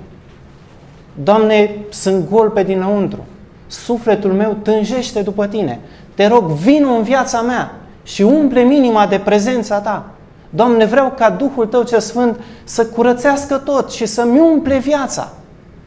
Doamne, 1.23 1.75
sunt 1.89 2.29
gol 2.29 2.49
pe 2.49 2.63
dinăuntru. 2.63 3.25
Sufletul 3.67 4.33
meu 4.33 4.57
tânjește 4.61 5.21
după 5.21 5.47
Tine. 5.47 5.79
Te 6.13 6.27
rog, 6.27 6.43
vină 6.43 6.87
în 6.87 7.03
viața 7.03 7.41
mea 7.41 7.75
și 8.03 8.21
umple 8.21 8.61
minima 8.61 9.07
de 9.07 9.19
prezența 9.19 9.79
Ta. 9.79 10.05
Doamne, 10.49 10.85
vreau 10.85 11.13
ca 11.17 11.29
Duhul 11.29 11.65
Tău 11.65 11.83
ce 11.83 11.99
Sfânt 11.99 12.39
să 12.63 12.85
curățească 12.85 13.57
tot 13.57 13.91
și 13.91 14.05
să-mi 14.05 14.39
umple 14.39 14.77
viața. 14.77 15.29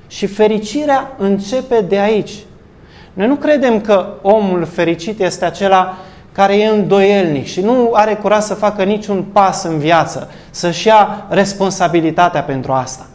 Și 0.06 0.26
fericirea 0.26 1.14
începe 1.18 1.80
de 1.88 1.98
aici. 1.98 2.32
Noi 3.12 3.26
nu 3.26 3.34
credem 3.34 3.80
că 3.80 4.06
omul 4.22 4.64
fericit 4.64 5.20
este 5.20 5.44
acela 5.44 5.96
care 6.34 6.56
e 6.56 6.66
îndoielnic 6.66 7.46
și 7.46 7.60
nu 7.60 7.90
are 7.92 8.14
curaj 8.14 8.42
să 8.42 8.54
facă 8.54 8.82
niciun 8.82 9.22
pas 9.32 9.64
în 9.64 9.78
viață, 9.78 10.30
să-și 10.50 10.86
ia 10.86 11.26
responsabilitatea 11.28 12.42
pentru 12.42 12.72
asta. 12.72 13.06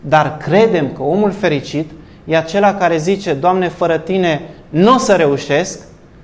Dar 0.00 0.36
credem 0.36 0.92
că 0.92 1.02
omul 1.02 1.30
fericit 1.30 1.90
e 2.24 2.36
acela 2.36 2.74
care 2.74 2.96
zice, 2.96 3.32
Doamne, 3.32 3.68
fără 3.68 3.98
Tine 3.98 4.40
nu 4.68 4.94
o 4.94 4.98
să 4.98 5.12
reușesc, 5.14 5.78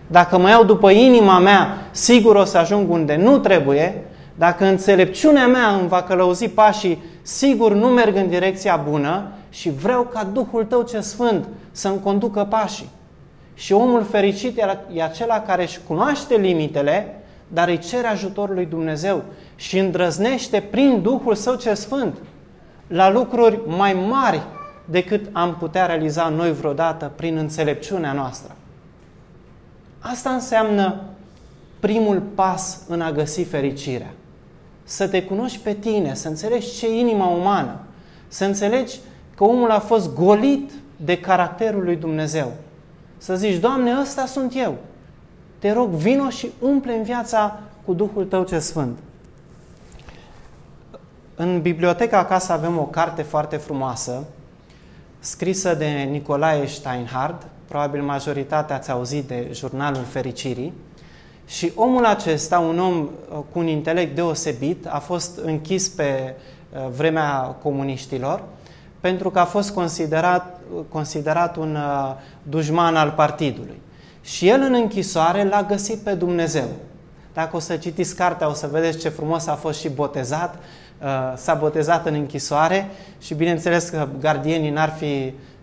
dacă 0.06 0.38
mă 0.38 0.48
iau 0.48 0.64
după 0.64 0.90
inima 0.90 1.38
mea, 1.38 1.78
sigur 1.90 2.36
o 2.36 2.44
să 2.44 2.58
ajung 2.58 2.90
unde 2.90 3.16
nu 3.16 3.38
trebuie, 3.38 4.04
dacă 4.34 4.64
înțelepciunea 4.64 5.46
mea 5.46 5.68
îmi 5.68 5.88
va 5.88 6.02
călăuzi 6.02 6.48
pașii, 6.48 7.02
sigur 7.22 7.74
nu 7.74 7.86
merg 7.86 8.16
în 8.16 8.28
direcția 8.28 8.84
bună 8.88 9.22
și 9.50 9.70
vreau 9.70 10.02
ca 10.12 10.28
Duhul 10.32 10.64
Tău 10.64 10.82
ce 10.82 11.00
Sfânt 11.00 11.48
să-mi 11.70 12.00
conducă 12.02 12.46
pașii. 12.50 12.88
Și 13.60 13.72
omul 13.72 14.02
fericit 14.02 14.58
e 14.92 15.02
acela 15.02 15.40
care 15.40 15.62
își 15.62 15.80
cunoaște 15.86 16.36
limitele, 16.36 17.20
dar 17.48 17.68
îi 17.68 17.78
cere 17.78 18.06
ajutorul 18.06 18.54
lui 18.54 18.66
Dumnezeu 18.66 19.22
și 19.56 19.78
îndrăznește 19.78 20.60
prin 20.60 21.02
Duhul 21.02 21.34
Său 21.34 21.54
ce 21.54 21.74
Sfânt 21.74 22.16
la 22.86 23.10
lucruri 23.10 23.60
mai 23.66 23.92
mari 23.92 24.42
decât 24.84 25.28
am 25.32 25.56
putea 25.56 25.86
realiza 25.86 26.28
noi 26.28 26.52
vreodată 26.52 27.12
prin 27.16 27.36
înțelepciunea 27.36 28.12
noastră. 28.12 28.54
Asta 29.98 30.30
înseamnă 30.30 31.00
primul 31.80 32.22
pas 32.34 32.82
în 32.88 33.00
a 33.00 33.12
găsi 33.12 33.42
fericirea. 33.42 34.10
Să 34.84 35.08
te 35.08 35.22
cunoști 35.22 35.58
pe 35.58 35.72
tine, 35.72 36.14
să 36.14 36.28
înțelegi 36.28 36.78
ce 36.78 36.86
e 36.86 36.98
inima 36.98 37.26
umană, 37.26 37.78
să 38.28 38.44
înțelegi 38.44 38.98
că 39.36 39.44
omul 39.44 39.70
a 39.70 39.78
fost 39.78 40.14
golit 40.14 40.70
de 40.96 41.18
caracterul 41.18 41.84
lui 41.84 41.96
Dumnezeu. 41.96 42.52
Să 43.22 43.36
zici, 43.36 43.60
Doamne, 43.60 44.00
ăsta 44.00 44.26
sunt 44.26 44.52
eu. 44.56 44.76
Te 45.58 45.72
rog, 45.72 45.88
vino 45.88 46.28
și 46.28 46.50
umple 46.58 46.96
în 46.96 47.02
viața 47.02 47.60
cu 47.84 47.92
Duhul 47.92 48.24
Tău 48.24 48.44
ce 48.44 48.58
Sfânt. 48.58 48.98
În 51.34 51.60
biblioteca 51.60 52.18
acasă 52.18 52.52
avem 52.52 52.78
o 52.78 52.84
carte 52.84 53.22
foarte 53.22 53.56
frumoasă, 53.56 54.24
scrisă 55.18 55.74
de 55.74 55.86
Nicolae 56.10 56.66
Steinhard, 56.66 57.46
probabil 57.68 58.02
majoritatea 58.02 58.76
ați 58.76 58.90
auzit 58.90 59.24
de 59.24 59.48
Jurnalul 59.52 60.04
Fericirii, 60.04 60.72
și 61.46 61.72
omul 61.74 62.04
acesta, 62.04 62.58
un 62.58 62.78
om 62.78 63.00
uh, 63.00 63.38
cu 63.52 63.58
un 63.58 63.66
intelect 63.66 64.14
deosebit, 64.14 64.86
a 64.86 64.98
fost 64.98 65.38
închis 65.44 65.88
pe 65.88 66.34
uh, 66.72 66.88
vremea 66.96 67.40
comuniștilor, 67.40 68.42
pentru 69.00 69.30
că 69.30 69.38
a 69.38 69.44
fost 69.44 69.70
considerat, 69.70 70.59
considerat 70.88 71.56
un 71.56 71.74
uh, 71.74 72.14
dușman 72.42 72.96
al 72.96 73.10
partidului. 73.10 73.80
Și 74.22 74.48
el 74.48 74.60
în 74.60 74.74
închisoare 74.74 75.44
l-a 75.44 75.62
găsit 75.62 75.98
pe 75.98 76.12
Dumnezeu. 76.12 76.68
Dacă 77.32 77.56
o 77.56 77.58
să 77.58 77.76
citiți 77.76 78.16
cartea, 78.16 78.48
o 78.48 78.52
să 78.52 78.68
vedeți 78.72 78.98
ce 78.98 79.08
frumos 79.08 79.46
a 79.46 79.54
fost 79.54 79.80
și 79.80 79.88
botezat. 79.88 80.54
Uh, 80.54 81.06
s-a 81.36 81.54
botezat 81.54 82.06
în 82.06 82.14
închisoare 82.14 82.90
și 83.20 83.34
bineînțeles 83.34 83.88
că 83.88 84.08
gardienii 84.20 84.70
n-ar 84.70 84.94
fi 84.98 85.04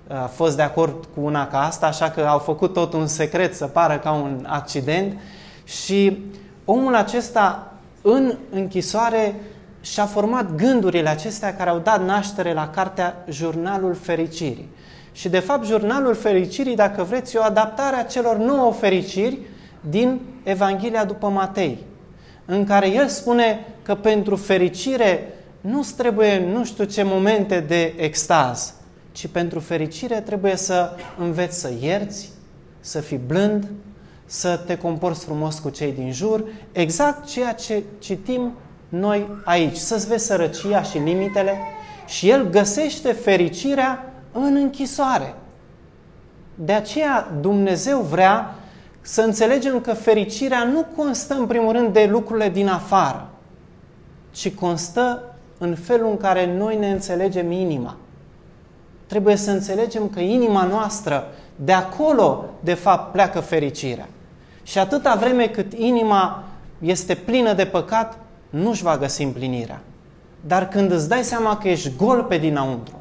uh, 0.07 0.27
fost 0.33 0.55
de 0.55 0.61
acord 0.61 1.07
cu 1.15 1.21
una 1.21 1.47
ca 1.47 1.65
asta, 1.65 1.85
așa 1.85 2.09
că 2.09 2.21
au 2.21 2.39
făcut 2.39 2.73
tot 2.73 2.93
un 2.93 3.07
secret 3.07 3.55
să 3.55 3.65
pară 3.65 3.97
ca 3.97 4.11
un 4.11 4.45
accident 4.49 5.19
și 5.63 6.25
omul 6.65 6.95
acesta 6.95 7.71
în 8.01 8.37
închisoare 8.51 9.35
și-a 9.81 10.05
format 10.05 10.55
gândurile 10.55 11.09
acestea 11.09 11.55
care 11.55 11.69
au 11.69 11.79
dat 11.79 12.05
naștere 12.05 12.53
la 12.53 12.69
cartea 12.69 13.25
Jurnalul 13.29 13.93
Fericirii. 13.93 14.69
Și 15.17 15.29
de 15.29 15.39
fapt, 15.39 15.65
Jurnalul 15.65 16.15
Fericirii, 16.15 16.75
dacă 16.75 17.03
vreți, 17.03 17.35
e 17.35 17.39
o 17.39 17.43
adaptare 17.43 17.95
a 17.95 18.03
celor 18.03 18.37
nouă 18.37 18.73
fericiri 18.73 19.39
din 19.89 20.19
Evanghelia 20.43 21.05
după 21.05 21.27
Matei, 21.27 21.77
în 22.45 22.65
care 22.65 22.89
el 22.89 23.07
spune 23.07 23.65
că 23.83 23.95
pentru 23.95 24.35
fericire 24.35 25.33
nu 25.61 25.85
trebuie 25.97 26.49
nu 26.53 26.65
știu 26.65 26.83
ce 26.83 27.03
momente 27.03 27.59
de 27.59 27.93
extaz, 27.97 28.73
ci 29.11 29.27
pentru 29.27 29.59
fericire 29.59 30.21
trebuie 30.21 30.55
să 30.55 30.91
înveți 31.19 31.59
să 31.59 31.71
ierți, 31.81 32.29
să 32.79 32.99
fii 32.99 33.21
blând, 33.27 33.67
să 34.25 34.59
te 34.65 34.77
comporți 34.77 35.25
frumos 35.25 35.59
cu 35.59 35.69
cei 35.69 35.91
din 35.91 36.11
jur, 36.11 36.43
exact 36.71 37.27
ceea 37.27 37.53
ce 37.53 37.83
citim 37.99 38.53
noi 38.89 39.27
aici, 39.43 39.77
să-ți 39.77 40.07
vezi 40.07 40.25
sărăcia 40.25 40.81
și 40.81 40.97
limitele 40.97 41.57
și 42.07 42.29
el 42.29 42.49
găsește 42.49 43.11
fericirea 43.11 44.06
în 44.31 44.55
închisoare. 44.55 45.33
De 46.55 46.73
aceea 46.73 47.31
Dumnezeu 47.41 47.99
vrea 47.99 48.55
să 49.01 49.21
înțelegem 49.21 49.79
că 49.79 49.93
fericirea 49.93 50.63
nu 50.63 50.85
constă 50.95 51.33
în 51.33 51.45
primul 51.45 51.71
rând 51.71 51.93
de 51.93 52.07
lucrurile 52.09 52.49
din 52.49 52.67
afară, 52.67 53.29
ci 54.31 54.53
constă 54.53 55.23
în 55.57 55.75
felul 55.75 56.09
în 56.09 56.17
care 56.17 56.55
noi 56.57 56.77
ne 56.77 56.91
înțelegem 56.91 57.51
inima. 57.51 57.95
Trebuie 59.07 59.35
să 59.35 59.51
înțelegem 59.51 60.07
că 60.07 60.19
inima 60.19 60.63
noastră, 60.63 61.27
de 61.55 61.71
acolo, 61.71 62.45
de 62.59 62.73
fapt, 62.73 63.11
pleacă 63.11 63.39
fericirea. 63.39 64.07
Și 64.63 64.79
atâta 64.79 65.15
vreme 65.15 65.47
cât 65.47 65.73
inima 65.73 66.43
este 66.79 67.15
plină 67.15 67.53
de 67.53 67.65
păcat, 67.65 68.17
nu-și 68.49 68.83
va 68.83 68.97
găsi 68.97 69.23
împlinirea. 69.23 69.81
Dar 70.47 70.67
când 70.67 70.91
îți 70.91 71.09
dai 71.09 71.23
seama 71.23 71.57
că 71.57 71.67
ești 71.67 71.91
gol 71.97 72.23
pe 72.23 72.37
dinăuntru 72.37 72.96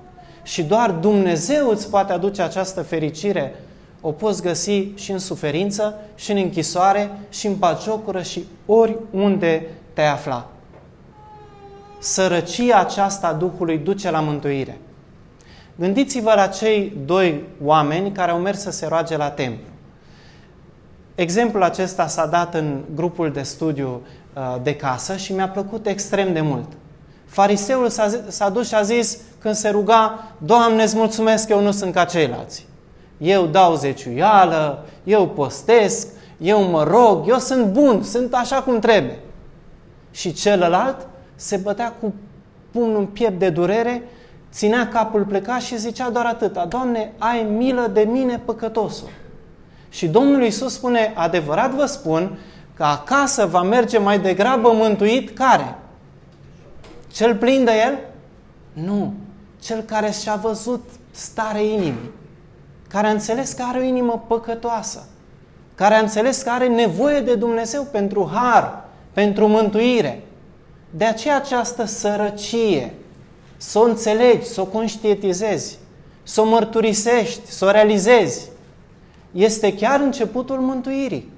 și 0.46 0.62
doar 0.62 0.90
Dumnezeu 0.90 1.68
îți 1.68 1.90
poate 1.90 2.12
aduce 2.12 2.42
această 2.42 2.82
fericire, 2.82 3.54
o 4.00 4.12
poți 4.12 4.42
găsi 4.42 4.88
și 4.94 5.10
în 5.10 5.18
suferință, 5.18 5.94
și 6.14 6.30
în 6.30 6.36
închisoare, 6.36 7.10
și 7.28 7.46
în 7.46 7.54
paciocură, 7.54 8.22
și 8.22 8.44
oriunde 8.66 9.66
te 9.92 10.02
afla. 10.02 10.48
Sărăcia 11.98 12.78
aceasta 12.78 13.26
a 13.26 13.32
Duhului 13.32 13.78
duce 13.78 14.10
la 14.10 14.20
mântuire. 14.20 14.78
Gândiți-vă 15.76 16.32
la 16.34 16.46
cei 16.46 16.96
doi 17.04 17.44
oameni 17.64 18.12
care 18.12 18.30
au 18.30 18.38
mers 18.38 18.60
să 18.60 18.70
se 18.70 18.86
roage 18.86 19.16
la 19.16 19.30
templu. 19.30 19.66
Exemplul 21.14 21.62
acesta 21.62 22.06
s-a 22.06 22.26
dat 22.26 22.54
în 22.54 22.80
grupul 22.94 23.32
de 23.32 23.42
studiu 23.42 24.00
uh, 24.34 24.56
de 24.62 24.76
casă 24.76 25.16
și 25.16 25.32
mi-a 25.32 25.48
plăcut 25.48 25.86
extrem 25.86 26.32
de 26.32 26.40
mult. 26.40 26.68
Fariseul 27.26 27.88
s-a, 28.28 28.49
dus 28.49 28.68
și 28.68 28.75
a 28.75 28.83
zis 28.83 29.18
când 29.38 29.54
se 29.54 29.68
ruga, 29.68 30.33
Doamne, 30.38 30.83
îți 30.83 30.97
mulțumesc 30.97 31.47
că 31.47 31.52
eu 31.52 31.61
nu 31.61 31.71
sunt 31.71 31.95
ca 31.95 32.04
ceilalți. 32.04 32.66
Eu 33.18 33.47
dau 33.47 33.75
zeciuială, 33.75 34.85
eu 35.04 35.28
postesc, 35.28 36.09
eu 36.38 36.62
mă 36.62 36.83
rog, 36.83 37.28
eu 37.28 37.38
sunt 37.38 37.66
bun, 37.66 38.02
sunt 38.02 38.35
așa 38.35 38.62
cum 38.62 38.78
trebuie. 38.78 39.18
Și 40.11 40.33
celălalt 40.33 41.06
se 41.35 41.56
bătea 41.56 41.95
cu 42.00 42.14
pumnul 42.71 42.99
în 42.99 43.06
piept 43.06 43.38
de 43.38 43.49
durere, 43.49 44.02
ținea 44.52 44.88
capul 44.88 45.25
plecat 45.25 45.61
și 45.61 45.78
zicea 45.78 46.11
doar 46.11 46.26
atâta, 46.26 46.64
Doamne, 46.64 47.12
ai 47.18 47.42
milă 47.42 47.90
de 47.92 48.00
mine 48.00 48.42
păcătosul. 48.45 49.09
Și 49.88 50.09
Domnul 50.09 50.42
Iisus 50.42 50.73
spune, 50.73 51.12
adevărat 51.16 51.71
vă 51.71 51.87
spun, 51.87 52.38
că 52.75 52.85
acasă 52.85 53.47
va 53.47 53.62
merge 53.62 53.99
mai 53.99 54.18
degrabă 54.18 54.73
mântuit 54.73 55.37
care? 55.37 55.78
Cel 57.16 57.37
plin 57.37 57.64
de 57.64 57.73
el? 57.87 57.99
Nu. 58.73 59.12
Cel 59.61 59.80
care 59.80 60.11
și-a 60.11 60.35
văzut 60.35 60.88
stare 61.11 61.64
inimii. 61.64 62.11
Care 62.88 63.06
a 63.06 63.11
înțeles 63.11 63.52
că 63.52 63.62
are 63.62 63.78
o 63.78 63.82
inimă 63.82 64.25
păcătoasă. 64.26 65.06
Care 65.75 65.94
a 65.94 65.99
înțeles 65.99 66.42
că 66.42 66.50
are 66.50 66.68
nevoie 66.68 67.20
de 67.20 67.35
Dumnezeu 67.35 67.82
pentru 67.82 68.30
har, 68.32 68.85
pentru 69.12 69.46
mântuire. 69.46 70.23
De 70.90 71.04
aceea 71.04 71.37
această 71.37 71.85
sărăcie, 71.85 72.94
să 73.56 73.78
o 73.78 73.82
înțelegi, 73.82 74.46
să 74.46 74.61
o 74.61 74.64
conștientizezi, 74.64 75.78
să 76.23 76.40
o 76.40 76.44
mărturisești, 76.44 77.50
să 77.50 77.64
o 77.64 77.70
realizezi, 77.70 78.49
este 79.32 79.75
chiar 79.75 80.00
începutul 80.00 80.58
mântuirii. 80.58 81.32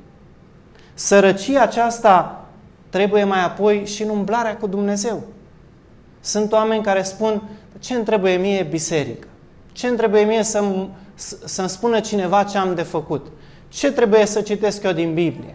Sărăcia 0.95 1.63
aceasta 1.63 2.47
trebuie 2.89 3.25
mai 3.25 3.45
apoi 3.45 3.87
și 3.87 4.03
în 4.03 4.09
umblarea 4.09 4.57
cu 4.57 4.67
Dumnezeu. 4.67 5.23
Sunt 6.21 6.53
oameni 6.53 6.83
care 6.83 7.03
spun, 7.03 7.43
ce 7.79 7.95
îmi 7.95 8.05
trebuie 8.05 8.37
mie 8.37 8.63
biserică? 8.71 9.27
Ce 9.73 9.87
îmi 9.87 9.97
trebuie 9.97 10.23
mie 10.23 10.43
să-mi, 10.43 10.91
să-mi 11.45 11.69
spună 11.69 12.01
cineva 12.01 12.43
ce 12.43 12.59
am 12.59 12.75
de 12.75 12.83
făcut? 12.83 13.27
Ce 13.69 13.93
trebuie 13.93 14.27
să 14.27 14.41
citesc 14.41 14.83
eu 14.83 14.93
din 14.93 15.15
Biblie? 15.15 15.55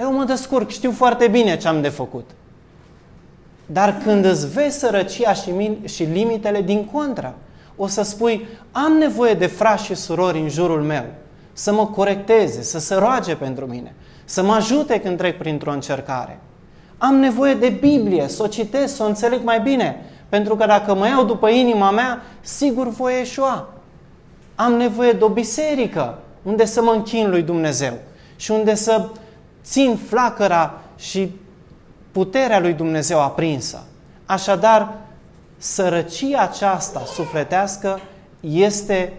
Eu 0.00 0.12
mă 0.12 0.24
descurc, 0.24 0.70
știu 0.70 0.90
foarte 0.90 1.28
bine 1.28 1.56
ce 1.56 1.68
am 1.68 1.80
de 1.80 1.88
făcut. 1.88 2.30
Dar 3.66 3.98
când 4.04 4.24
îți 4.24 4.52
vezi 4.52 4.78
sărăcia 4.78 5.32
și, 5.32 5.50
min- 5.50 5.84
și 5.84 6.02
limitele 6.02 6.62
din 6.62 6.84
contra, 6.84 7.34
o 7.76 7.86
să 7.86 8.02
spui, 8.02 8.46
am 8.72 8.92
nevoie 8.92 9.34
de 9.34 9.46
frați 9.46 9.84
și 9.84 9.94
surori 9.94 10.38
în 10.38 10.48
jurul 10.48 10.82
meu, 10.82 11.04
să 11.52 11.72
mă 11.72 11.86
corecteze, 11.86 12.62
să 12.62 12.78
se 12.78 12.94
roage 12.94 13.36
pentru 13.36 13.66
mine, 13.66 13.94
să 14.24 14.42
mă 14.42 14.52
ajute 14.52 15.00
când 15.00 15.16
trec 15.16 15.38
printr-o 15.38 15.72
încercare. 15.72 16.38
Am 16.98 17.14
nevoie 17.14 17.54
de 17.54 17.68
Biblie, 17.68 18.28
să 18.28 18.42
o 18.42 18.46
citesc, 18.46 18.94
să 18.96 19.02
o 19.02 19.06
înțeleg 19.06 19.44
mai 19.44 19.60
bine, 19.60 20.04
pentru 20.28 20.56
că 20.56 20.66
dacă 20.66 20.94
mă 20.94 21.06
iau 21.06 21.24
după 21.24 21.48
inima 21.48 21.90
mea, 21.90 22.22
sigur 22.40 22.88
voi 22.88 23.20
eșua. 23.20 23.68
Am 24.54 24.72
nevoie 24.72 25.12
de 25.12 25.24
o 25.24 25.28
biserică 25.28 26.18
unde 26.42 26.64
să 26.64 26.82
mă 26.82 26.90
închin 26.90 27.30
lui 27.30 27.42
Dumnezeu 27.42 27.92
și 28.36 28.50
unde 28.50 28.74
să 28.74 29.08
țin 29.64 29.96
flacăra 29.96 30.80
și 30.96 31.30
puterea 32.12 32.60
lui 32.60 32.72
Dumnezeu 32.72 33.20
aprinsă. 33.20 33.82
Așadar, 34.26 34.94
sărăcia 35.58 36.40
aceasta 36.40 37.02
sufletească 37.06 38.00
este 38.40 39.12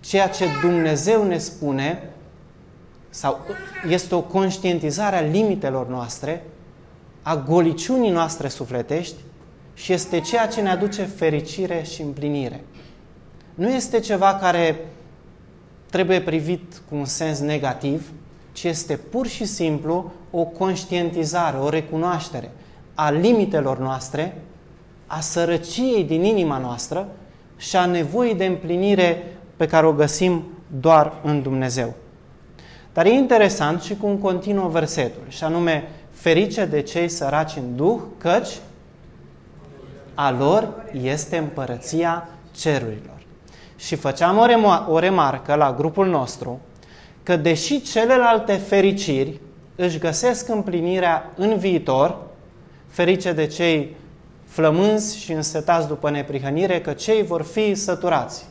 ceea 0.00 0.28
ce 0.28 0.46
Dumnezeu 0.60 1.24
ne 1.24 1.38
spune 1.38 2.10
sau 3.10 3.38
este 3.88 4.14
o 4.14 4.20
conștientizare 4.20 5.16
a 5.16 5.20
limitelor 5.20 5.88
noastre, 5.88 6.44
a 7.26 7.36
goliciunii 7.36 8.10
noastre 8.10 8.48
sufletești 8.48 9.16
și 9.74 9.92
este 9.92 10.20
ceea 10.20 10.46
ce 10.46 10.60
ne 10.60 10.70
aduce 10.70 11.02
fericire 11.02 11.82
și 11.82 12.02
împlinire. 12.02 12.64
Nu 13.54 13.68
este 13.68 14.00
ceva 14.00 14.34
care 14.34 14.86
trebuie 15.90 16.20
privit 16.20 16.82
cu 16.88 16.94
un 16.94 17.04
sens 17.04 17.38
negativ, 17.38 18.12
ci 18.52 18.64
este 18.64 18.96
pur 18.96 19.26
și 19.26 19.44
simplu 19.44 20.12
o 20.30 20.44
conștientizare, 20.44 21.56
o 21.56 21.68
recunoaștere 21.68 22.50
a 22.94 23.10
limitelor 23.10 23.78
noastre, 23.78 24.42
a 25.06 25.20
sărăciei 25.20 26.04
din 26.04 26.24
inima 26.24 26.58
noastră 26.58 27.08
și 27.56 27.76
a 27.76 27.86
nevoii 27.86 28.34
de 28.34 28.44
împlinire 28.44 29.22
pe 29.56 29.66
care 29.66 29.86
o 29.86 29.92
găsim 29.92 30.44
doar 30.80 31.12
în 31.22 31.42
Dumnezeu. 31.42 31.94
Dar 32.92 33.06
e 33.06 33.10
interesant 33.10 33.82
și 33.82 33.96
cum 33.96 34.16
continuă 34.16 34.68
versetul, 34.68 35.22
și 35.28 35.44
anume, 35.44 35.88
ferice 36.24 36.64
de 36.64 36.80
cei 36.80 37.08
săraci 37.08 37.56
în 37.56 37.76
Duh, 37.76 38.00
căci 38.18 38.48
a 40.14 40.30
lor 40.30 40.84
este 41.02 41.36
împărăția 41.36 42.28
cerurilor. 42.56 43.22
Și 43.76 43.94
făceam 43.94 44.38
o, 44.38 44.46
remo- 44.46 44.88
o 44.88 44.98
remarcă 44.98 45.54
la 45.54 45.72
grupul 45.72 46.06
nostru 46.06 46.60
că 47.22 47.36
deși 47.36 47.82
celelalte 47.82 48.52
fericiri 48.52 49.40
își 49.76 49.98
găsesc 49.98 50.48
împlinirea 50.48 51.32
în 51.36 51.56
viitor, 51.56 52.16
ferice 52.88 53.32
de 53.32 53.46
cei 53.46 53.96
flămânzi 54.44 55.18
și 55.18 55.32
însetați 55.32 55.88
după 55.88 56.10
neprihănire, 56.10 56.80
că 56.80 56.92
cei 56.92 57.22
vor 57.22 57.42
fi 57.42 57.74
săturați. 57.74 58.44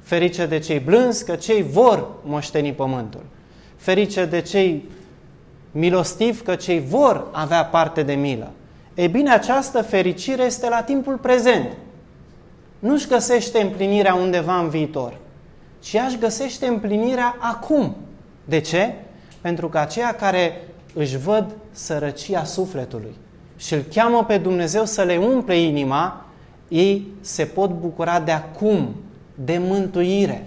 Ferice 0.00 0.46
de 0.46 0.58
cei 0.58 0.78
blânzi, 0.78 1.24
că 1.24 1.34
cei 1.34 1.62
vor 1.62 2.08
moșteni 2.24 2.72
pământul. 2.72 3.22
Ferice 3.76 4.24
de 4.24 4.40
cei 4.40 4.88
milostivi, 5.72 6.42
că 6.42 6.54
cei 6.54 6.80
vor 6.80 7.26
avea 7.32 7.64
parte 7.64 8.02
de 8.02 8.14
milă. 8.14 8.50
Ei 8.94 9.08
bine, 9.08 9.30
această 9.30 9.82
fericire 9.82 10.42
este 10.42 10.68
la 10.68 10.82
timpul 10.82 11.16
prezent. 11.16 11.68
Nu-și 12.78 13.08
găsește 13.08 13.60
împlinirea 13.60 14.14
undeva 14.14 14.58
în 14.58 14.68
viitor, 14.68 15.16
ci 15.80 15.94
aș 15.94 16.14
găsește 16.14 16.66
împlinirea 16.66 17.36
acum. 17.38 17.96
De 18.44 18.60
ce? 18.60 18.94
Pentru 19.40 19.68
că 19.68 19.78
aceia 19.78 20.14
care 20.14 20.60
își 20.94 21.18
văd 21.18 21.56
sărăcia 21.70 22.44
sufletului 22.44 23.14
și 23.56 23.74
îl 23.74 23.84
cheamă 23.94 24.24
pe 24.24 24.38
Dumnezeu 24.38 24.84
să 24.84 25.02
le 25.02 25.16
umple 25.16 25.58
inima, 25.58 26.26
ei 26.68 27.06
se 27.20 27.44
pot 27.44 27.70
bucura 27.70 28.20
de 28.20 28.30
acum, 28.30 28.94
de 29.34 29.58
mântuire, 29.58 30.46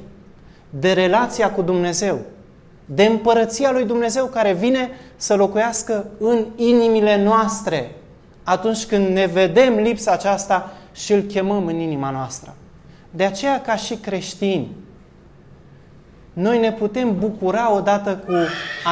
de 0.70 0.94
relația 0.94 1.52
cu 1.52 1.62
Dumnezeu, 1.62 2.20
de 2.86 3.06
împărăția 3.06 3.72
lui 3.72 3.86
Dumnezeu 3.86 4.26
care 4.26 4.54
vine 4.54 4.90
să 5.16 5.36
locuiască 5.36 6.06
în 6.20 6.46
inimile 6.56 7.24
noastre 7.24 7.92
atunci 8.44 8.86
când 8.86 9.08
ne 9.08 9.26
vedem 9.26 9.76
lipsa 9.76 10.12
aceasta 10.12 10.72
și 10.94 11.14
îl 11.14 11.22
chemăm 11.22 11.66
în 11.66 11.80
inima 11.80 12.10
noastră. 12.10 12.56
De 13.12 13.24
aceea, 13.24 13.62
ca 13.62 13.76
și 13.76 13.96
creștini, 13.96 14.68
noi 16.34 16.60
ne 16.60 16.72
putem 16.72 17.20
bucura 17.20 17.74
odată 17.74 18.24
cu 18.28 18.34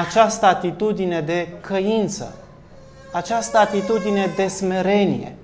această 0.06 0.46
atitudine 0.46 1.22
de 1.22 1.48
căință, 1.62 2.36
această 3.12 3.58
atitudine 3.58 4.32
de 4.36 4.48
smerenie, 4.48 5.36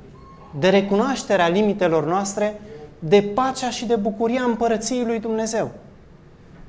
de 0.60 0.70
recunoașterea 0.70 1.48
limitelor 1.48 2.06
noastre, 2.06 2.62
de 3.00 3.22
pacea 3.22 3.70
și 3.70 3.86
de 3.86 3.96
bucuria 3.96 4.42
împărăției 4.42 5.06
lui 5.06 5.20
Dumnezeu. 5.20 5.72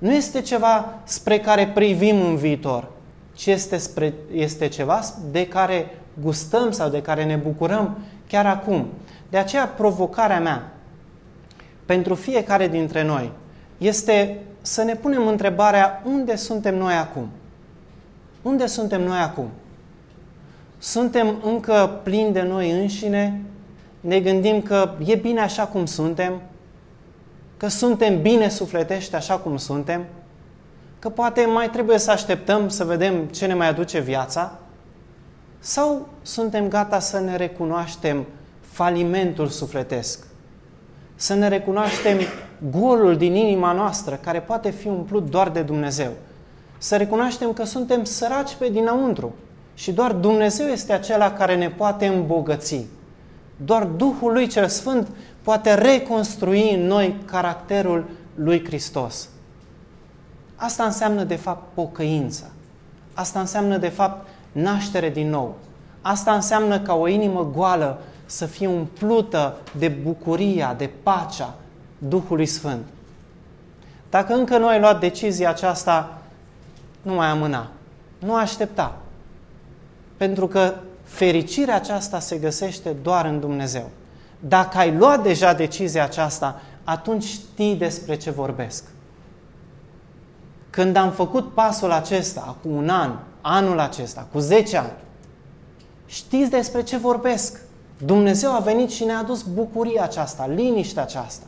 Nu 0.01 0.13
este 0.13 0.41
ceva 0.41 0.99
spre 1.05 1.39
care 1.39 1.69
privim 1.69 2.21
în 2.21 2.37
viitor, 2.37 2.89
ci 3.35 3.47
este, 3.47 3.77
spre, 3.77 4.15
este 4.33 4.69
ceva 4.69 5.01
de 5.31 5.47
care 5.47 5.91
gustăm 6.23 6.71
sau 6.71 6.89
de 6.89 7.03
care 7.03 7.25
ne 7.25 7.37
bucurăm 7.37 7.99
chiar 8.29 8.47
acum. 8.47 8.87
De 9.31 9.39
aceea 9.39 9.67
provocarea 9.67 10.41
mea 10.41 10.73
pentru 11.87 12.15
fiecare 12.15 12.69
dintre 12.69 13.05
noi 13.05 13.33
este 13.79 14.39
să 14.61 14.83
ne 14.83 14.95
punem 14.95 15.27
întrebarea 15.27 16.03
unde 16.05 16.37
suntem 16.37 16.77
noi 16.77 16.95
acum. 16.95 17.29
Unde 18.43 18.67
suntem 18.67 19.03
noi 19.03 19.19
acum? 19.19 19.49
Suntem 20.79 21.37
încă 21.45 22.01
plini 22.03 22.33
de 22.33 22.43
noi 22.43 22.71
înșine? 22.71 23.41
Ne 24.01 24.21
gândim 24.21 24.63
că 24.63 24.95
e 25.07 25.15
bine 25.15 25.41
așa 25.41 25.67
cum 25.67 25.87
suntem? 25.87 26.41
Că 27.61 27.69
suntem 27.69 28.23
bine 28.23 28.49
sufletești 28.49 29.15
așa 29.15 29.37
cum 29.39 29.57
suntem? 29.57 30.05
Că 30.99 31.09
poate 31.09 31.45
mai 31.45 31.71
trebuie 31.71 31.99
să 31.99 32.11
așteptăm 32.11 32.69
să 32.69 32.85
vedem 32.85 33.25
ce 33.25 33.47
ne 33.47 33.55
mai 33.55 33.69
aduce 33.69 33.99
viața? 33.99 34.59
Sau 35.59 36.09
suntem 36.23 36.69
gata 36.69 36.99
să 36.99 37.19
ne 37.19 37.37
recunoaștem 37.37 38.27
falimentul 38.61 39.49
sufletesc? 39.49 40.27
Să 41.15 41.35
ne 41.35 41.49
recunoaștem 41.49 42.19
golul 42.71 43.17
din 43.17 43.35
inima 43.35 43.73
noastră, 43.73 44.19
care 44.23 44.41
poate 44.41 44.71
fi 44.71 44.87
umplut 44.87 45.31
doar 45.31 45.51
de 45.51 45.63
Dumnezeu. 45.63 46.11
Să 46.79 46.97
recunoaștem 46.97 47.53
că 47.53 47.65
suntem 47.65 48.05
săraci 48.05 48.55
pe 48.55 48.69
dinăuntru 48.69 49.35
și 49.75 49.93
doar 49.93 50.13
Dumnezeu 50.13 50.67
este 50.67 50.93
acela 50.93 51.33
care 51.33 51.57
ne 51.57 51.71
poate 51.71 52.07
îmbogăți. 52.07 52.87
Doar 53.65 53.85
Duhul 53.85 54.33
lui 54.33 54.47
cel 54.47 54.69
Sfânt 54.69 55.09
poate 55.43 55.75
reconstrui 55.75 56.75
în 56.75 56.87
noi 56.87 57.17
caracterul 57.25 58.05
lui 58.35 58.65
Hristos. 58.65 59.29
Asta 60.57 60.85
înseamnă 60.85 61.25
de 61.25 61.37
fapt 61.37 61.75
pocăință. 61.75 62.51
Asta 63.15 63.41
înseamnă 63.41 63.77
de 63.77 63.89
fapt 63.89 64.29
naștere 64.53 65.11
din 65.11 65.29
nou. 65.29 65.57
Asta 66.01 66.35
înseamnă 66.35 66.81
ca 66.81 66.95
o 66.95 67.09
inimă 67.09 67.51
goală 67.55 68.03
să 68.27 68.47
fie 68.47 68.67
umplută 68.67 69.57
de 69.79 69.89
bucuria, 69.89 70.75
de 70.75 70.91
pacea 71.03 71.55
Duhului 71.99 72.47
Sfânt. 72.47 72.85
Dacă 74.11 74.35
încă 74.35 74.59
nu 74.59 74.67
ai 74.67 74.81
luat 74.81 75.01
decizia 75.01 75.49
aceasta, 75.49 76.19
nu 77.03 77.15
mai 77.15 77.27
amâna, 77.27 77.71
nu 78.19 78.35
aștepta. 78.35 78.97
Pentru 80.17 80.47
că 80.47 80.75
fericirea 81.03 81.75
aceasta 81.75 82.19
se 82.19 82.37
găsește 82.37 82.97
doar 83.03 83.25
în 83.25 83.41
Dumnezeu. 83.41 83.91
Dacă 84.41 84.79
ai 84.79 84.97
luat 84.97 85.23
deja 85.23 85.53
decizia 85.53 86.05
aceasta, 86.05 86.61
atunci 86.85 87.25
știi 87.25 87.75
despre 87.75 88.17
ce 88.17 88.31
vorbesc. 88.31 88.85
Când 90.71 90.97
am 90.97 91.11
făcut 91.11 91.55
pasul 91.55 91.91
acesta, 91.91 92.45
acum 92.49 92.77
un 92.77 92.89
an, 92.89 93.13
anul 93.41 93.79
acesta, 93.79 94.27
cu 94.33 94.39
10 94.39 94.77
ani, 94.77 94.93
știți 96.07 96.51
despre 96.51 96.83
ce 96.83 96.97
vorbesc. 96.97 97.61
Dumnezeu 98.05 98.55
a 98.55 98.59
venit 98.59 98.91
și 98.91 99.05
ne-a 99.05 99.19
adus 99.19 99.43
bucuria 99.43 100.03
aceasta, 100.03 100.47
liniștea 100.47 101.03
aceasta, 101.03 101.45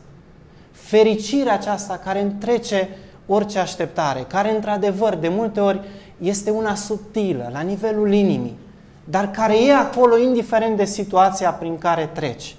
fericirea 0.71 1.53
aceasta 1.53 1.97
care 1.97 2.21
întrece 2.21 2.89
orice 3.27 3.59
așteptare, 3.59 4.25
care 4.27 4.55
într-adevăr 4.55 5.15
de 5.15 5.27
multe 5.27 5.59
ori 5.59 5.81
este 6.17 6.49
una 6.49 6.75
subtilă, 6.75 7.49
la 7.53 7.61
nivelul 7.61 8.13
inimii, 8.13 8.57
dar 9.03 9.31
care 9.31 9.65
e 9.65 9.75
acolo 9.75 10.17
indiferent 10.17 10.77
de 10.77 10.85
situația 10.85 11.51
prin 11.51 11.77
care 11.77 12.09
treci. 12.13 12.55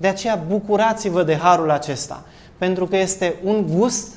De 0.00 0.08
aceea 0.08 0.44
bucurați-vă 0.48 1.22
de 1.22 1.36
harul 1.36 1.70
acesta, 1.70 2.22
pentru 2.58 2.86
că 2.86 2.96
este 2.96 3.34
un 3.44 3.66
gust, 3.76 4.14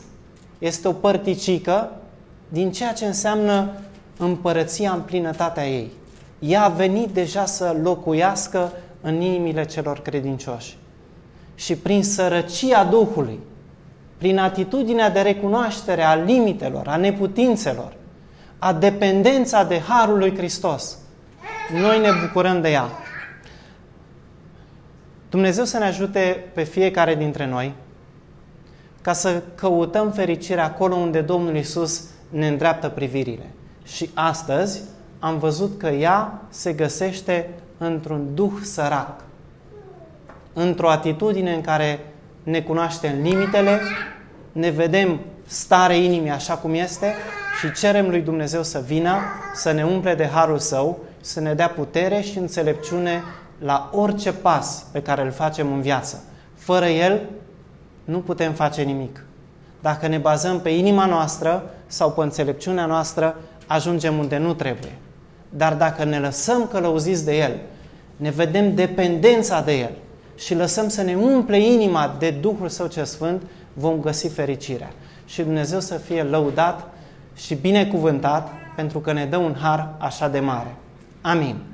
este 0.59 0.87
o 0.87 0.91
părticică 0.91 1.91
din 2.49 2.71
ceea 2.71 2.93
ce 2.93 3.05
înseamnă 3.05 3.71
împărăția 4.17 4.91
în 4.91 5.01
plinătatea 5.01 5.67
ei. 5.67 5.91
Ea 6.39 6.63
a 6.63 6.69
venit 6.69 7.09
deja 7.09 7.45
să 7.45 7.75
locuiască 7.81 8.71
în 9.01 9.21
inimile 9.21 9.65
celor 9.65 9.99
credincioși. 9.99 10.77
Și 11.55 11.75
prin 11.75 12.03
sărăcia 12.03 12.83
Duhului, 12.83 13.39
prin 14.17 14.37
atitudinea 14.37 15.09
de 15.09 15.21
recunoaștere 15.21 16.03
a 16.03 16.15
limitelor, 16.15 16.87
a 16.87 16.95
neputințelor, 16.95 17.93
a 18.59 18.73
dependența 18.73 19.63
de 19.63 19.79
Harul 19.79 20.17
lui 20.17 20.35
Hristos, 20.37 20.97
noi 21.81 21.99
ne 21.99 22.09
bucurăm 22.25 22.61
de 22.61 22.69
ea. 22.69 22.89
Dumnezeu 25.33 25.63
să 25.63 25.77
ne 25.77 25.85
ajute 25.85 26.43
pe 26.53 26.63
fiecare 26.63 27.15
dintre 27.15 27.45
noi 27.45 27.73
ca 29.01 29.13
să 29.13 29.41
căutăm 29.55 30.11
fericirea 30.11 30.65
acolo 30.65 30.95
unde 30.95 31.21
Domnul 31.21 31.55
Isus 31.55 32.03
ne 32.29 32.47
îndreaptă 32.47 32.89
privirile. 32.89 33.49
Și 33.83 34.09
astăzi 34.13 34.81
am 35.19 35.37
văzut 35.37 35.79
că 35.79 35.87
ea 35.87 36.41
se 36.49 36.73
găsește 36.73 37.49
într-un 37.77 38.27
duh 38.33 38.51
sărac, 38.61 39.21
într-o 40.53 40.89
atitudine 40.89 41.53
în 41.53 41.61
care 41.61 41.99
ne 42.43 42.61
cunoaștem 42.61 43.21
limitele, 43.21 43.79
ne 44.51 44.69
vedem 44.69 45.19
stare 45.45 45.97
inimii 45.97 46.31
așa 46.31 46.57
cum 46.57 46.73
este 46.73 47.13
și 47.59 47.71
cerem 47.79 48.09
lui 48.09 48.21
Dumnezeu 48.21 48.63
să 48.63 48.83
vină, 48.85 49.15
să 49.53 49.71
ne 49.71 49.85
umple 49.85 50.15
de 50.15 50.27
harul 50.27 50.59
său, 50.59 50.99
să 51.21 51.39
ne 51.39 51.53
dea 51.53 51.69
putere 51.69 52.21
și 52.21 52.37
înțelepciune 52.37 53.23
la 53.63 53.89
orice 53.93 54.33
pas 54.33 54.85
pe 54.91 55.01
care 55.01 55.21
îl 55.21 55.31
facem 55.31 55.73
în 55.73 55.81
viață. 55.81 56.23
Fără 56.55 56.85
el 56.85 57.21
nu 58.03 58.19
putem 58.19 58.51
face 58.51 58.81
nimic. 58.81 59.25
Dacă 59.81 60.07
ne 60.07 60.17
bazăm 60.17 60.59
pe 60.59 60.69
inima 60.69 61.05
noastră 61.05 61.63
sau 61.87 62.11
pe 62.11 62.21
înțelepciunea 62.21 62.85
noastră, 62.85 63.35
ajungem 63.67 64.17
unde 64.17 64.37
nu 64.37 64.53
trebuie. 64.53 64.97
Dar 65.49 65.73
dacă 65.73 66.03
ne 66.03 66.19
lăsăm 66.19 66.67
călăuziți 66.67 67.25
de 67.25 67.37
El, 67.37 67.59
ne 68.15 68.29
vedem 68.29 68.75
dependența 68.75 69.61
de 69.61 69.71
El 69.71 69.91
și 70.35 70.55
lăsăm 70.55 70.87
să 70.87 71.01
ne 71.01 71.15
umple 71.15 71.59
inima 71.59 72.15
de 72.19 72.29
Duhul 72.29 72.69
Său 72.69 72.87
ce 72.87 73.03
Sfânt, 73.03 73.41
vom 73.73 73.99
găsi 73.99 74.27
fericirea. 74.27 74.91
Și 75.25 75.41
Dumnezeu 75.41 75.79
să 75.79 75.95
fie 75.95 76.23
lăudat 76.23 76.87
și 77.35 77.55
binecuvântat 77.55 78.49
pentru 78.75 78.99
că 78.99 79.13
ne 79.13 79.25
dă 79.25 79.37
un 79.37 79.55
har 79.61 79.93
așa 79.97 80.27
de 80.27 80.39
mare. 80.39 80.75
Amin. 81.21 81.72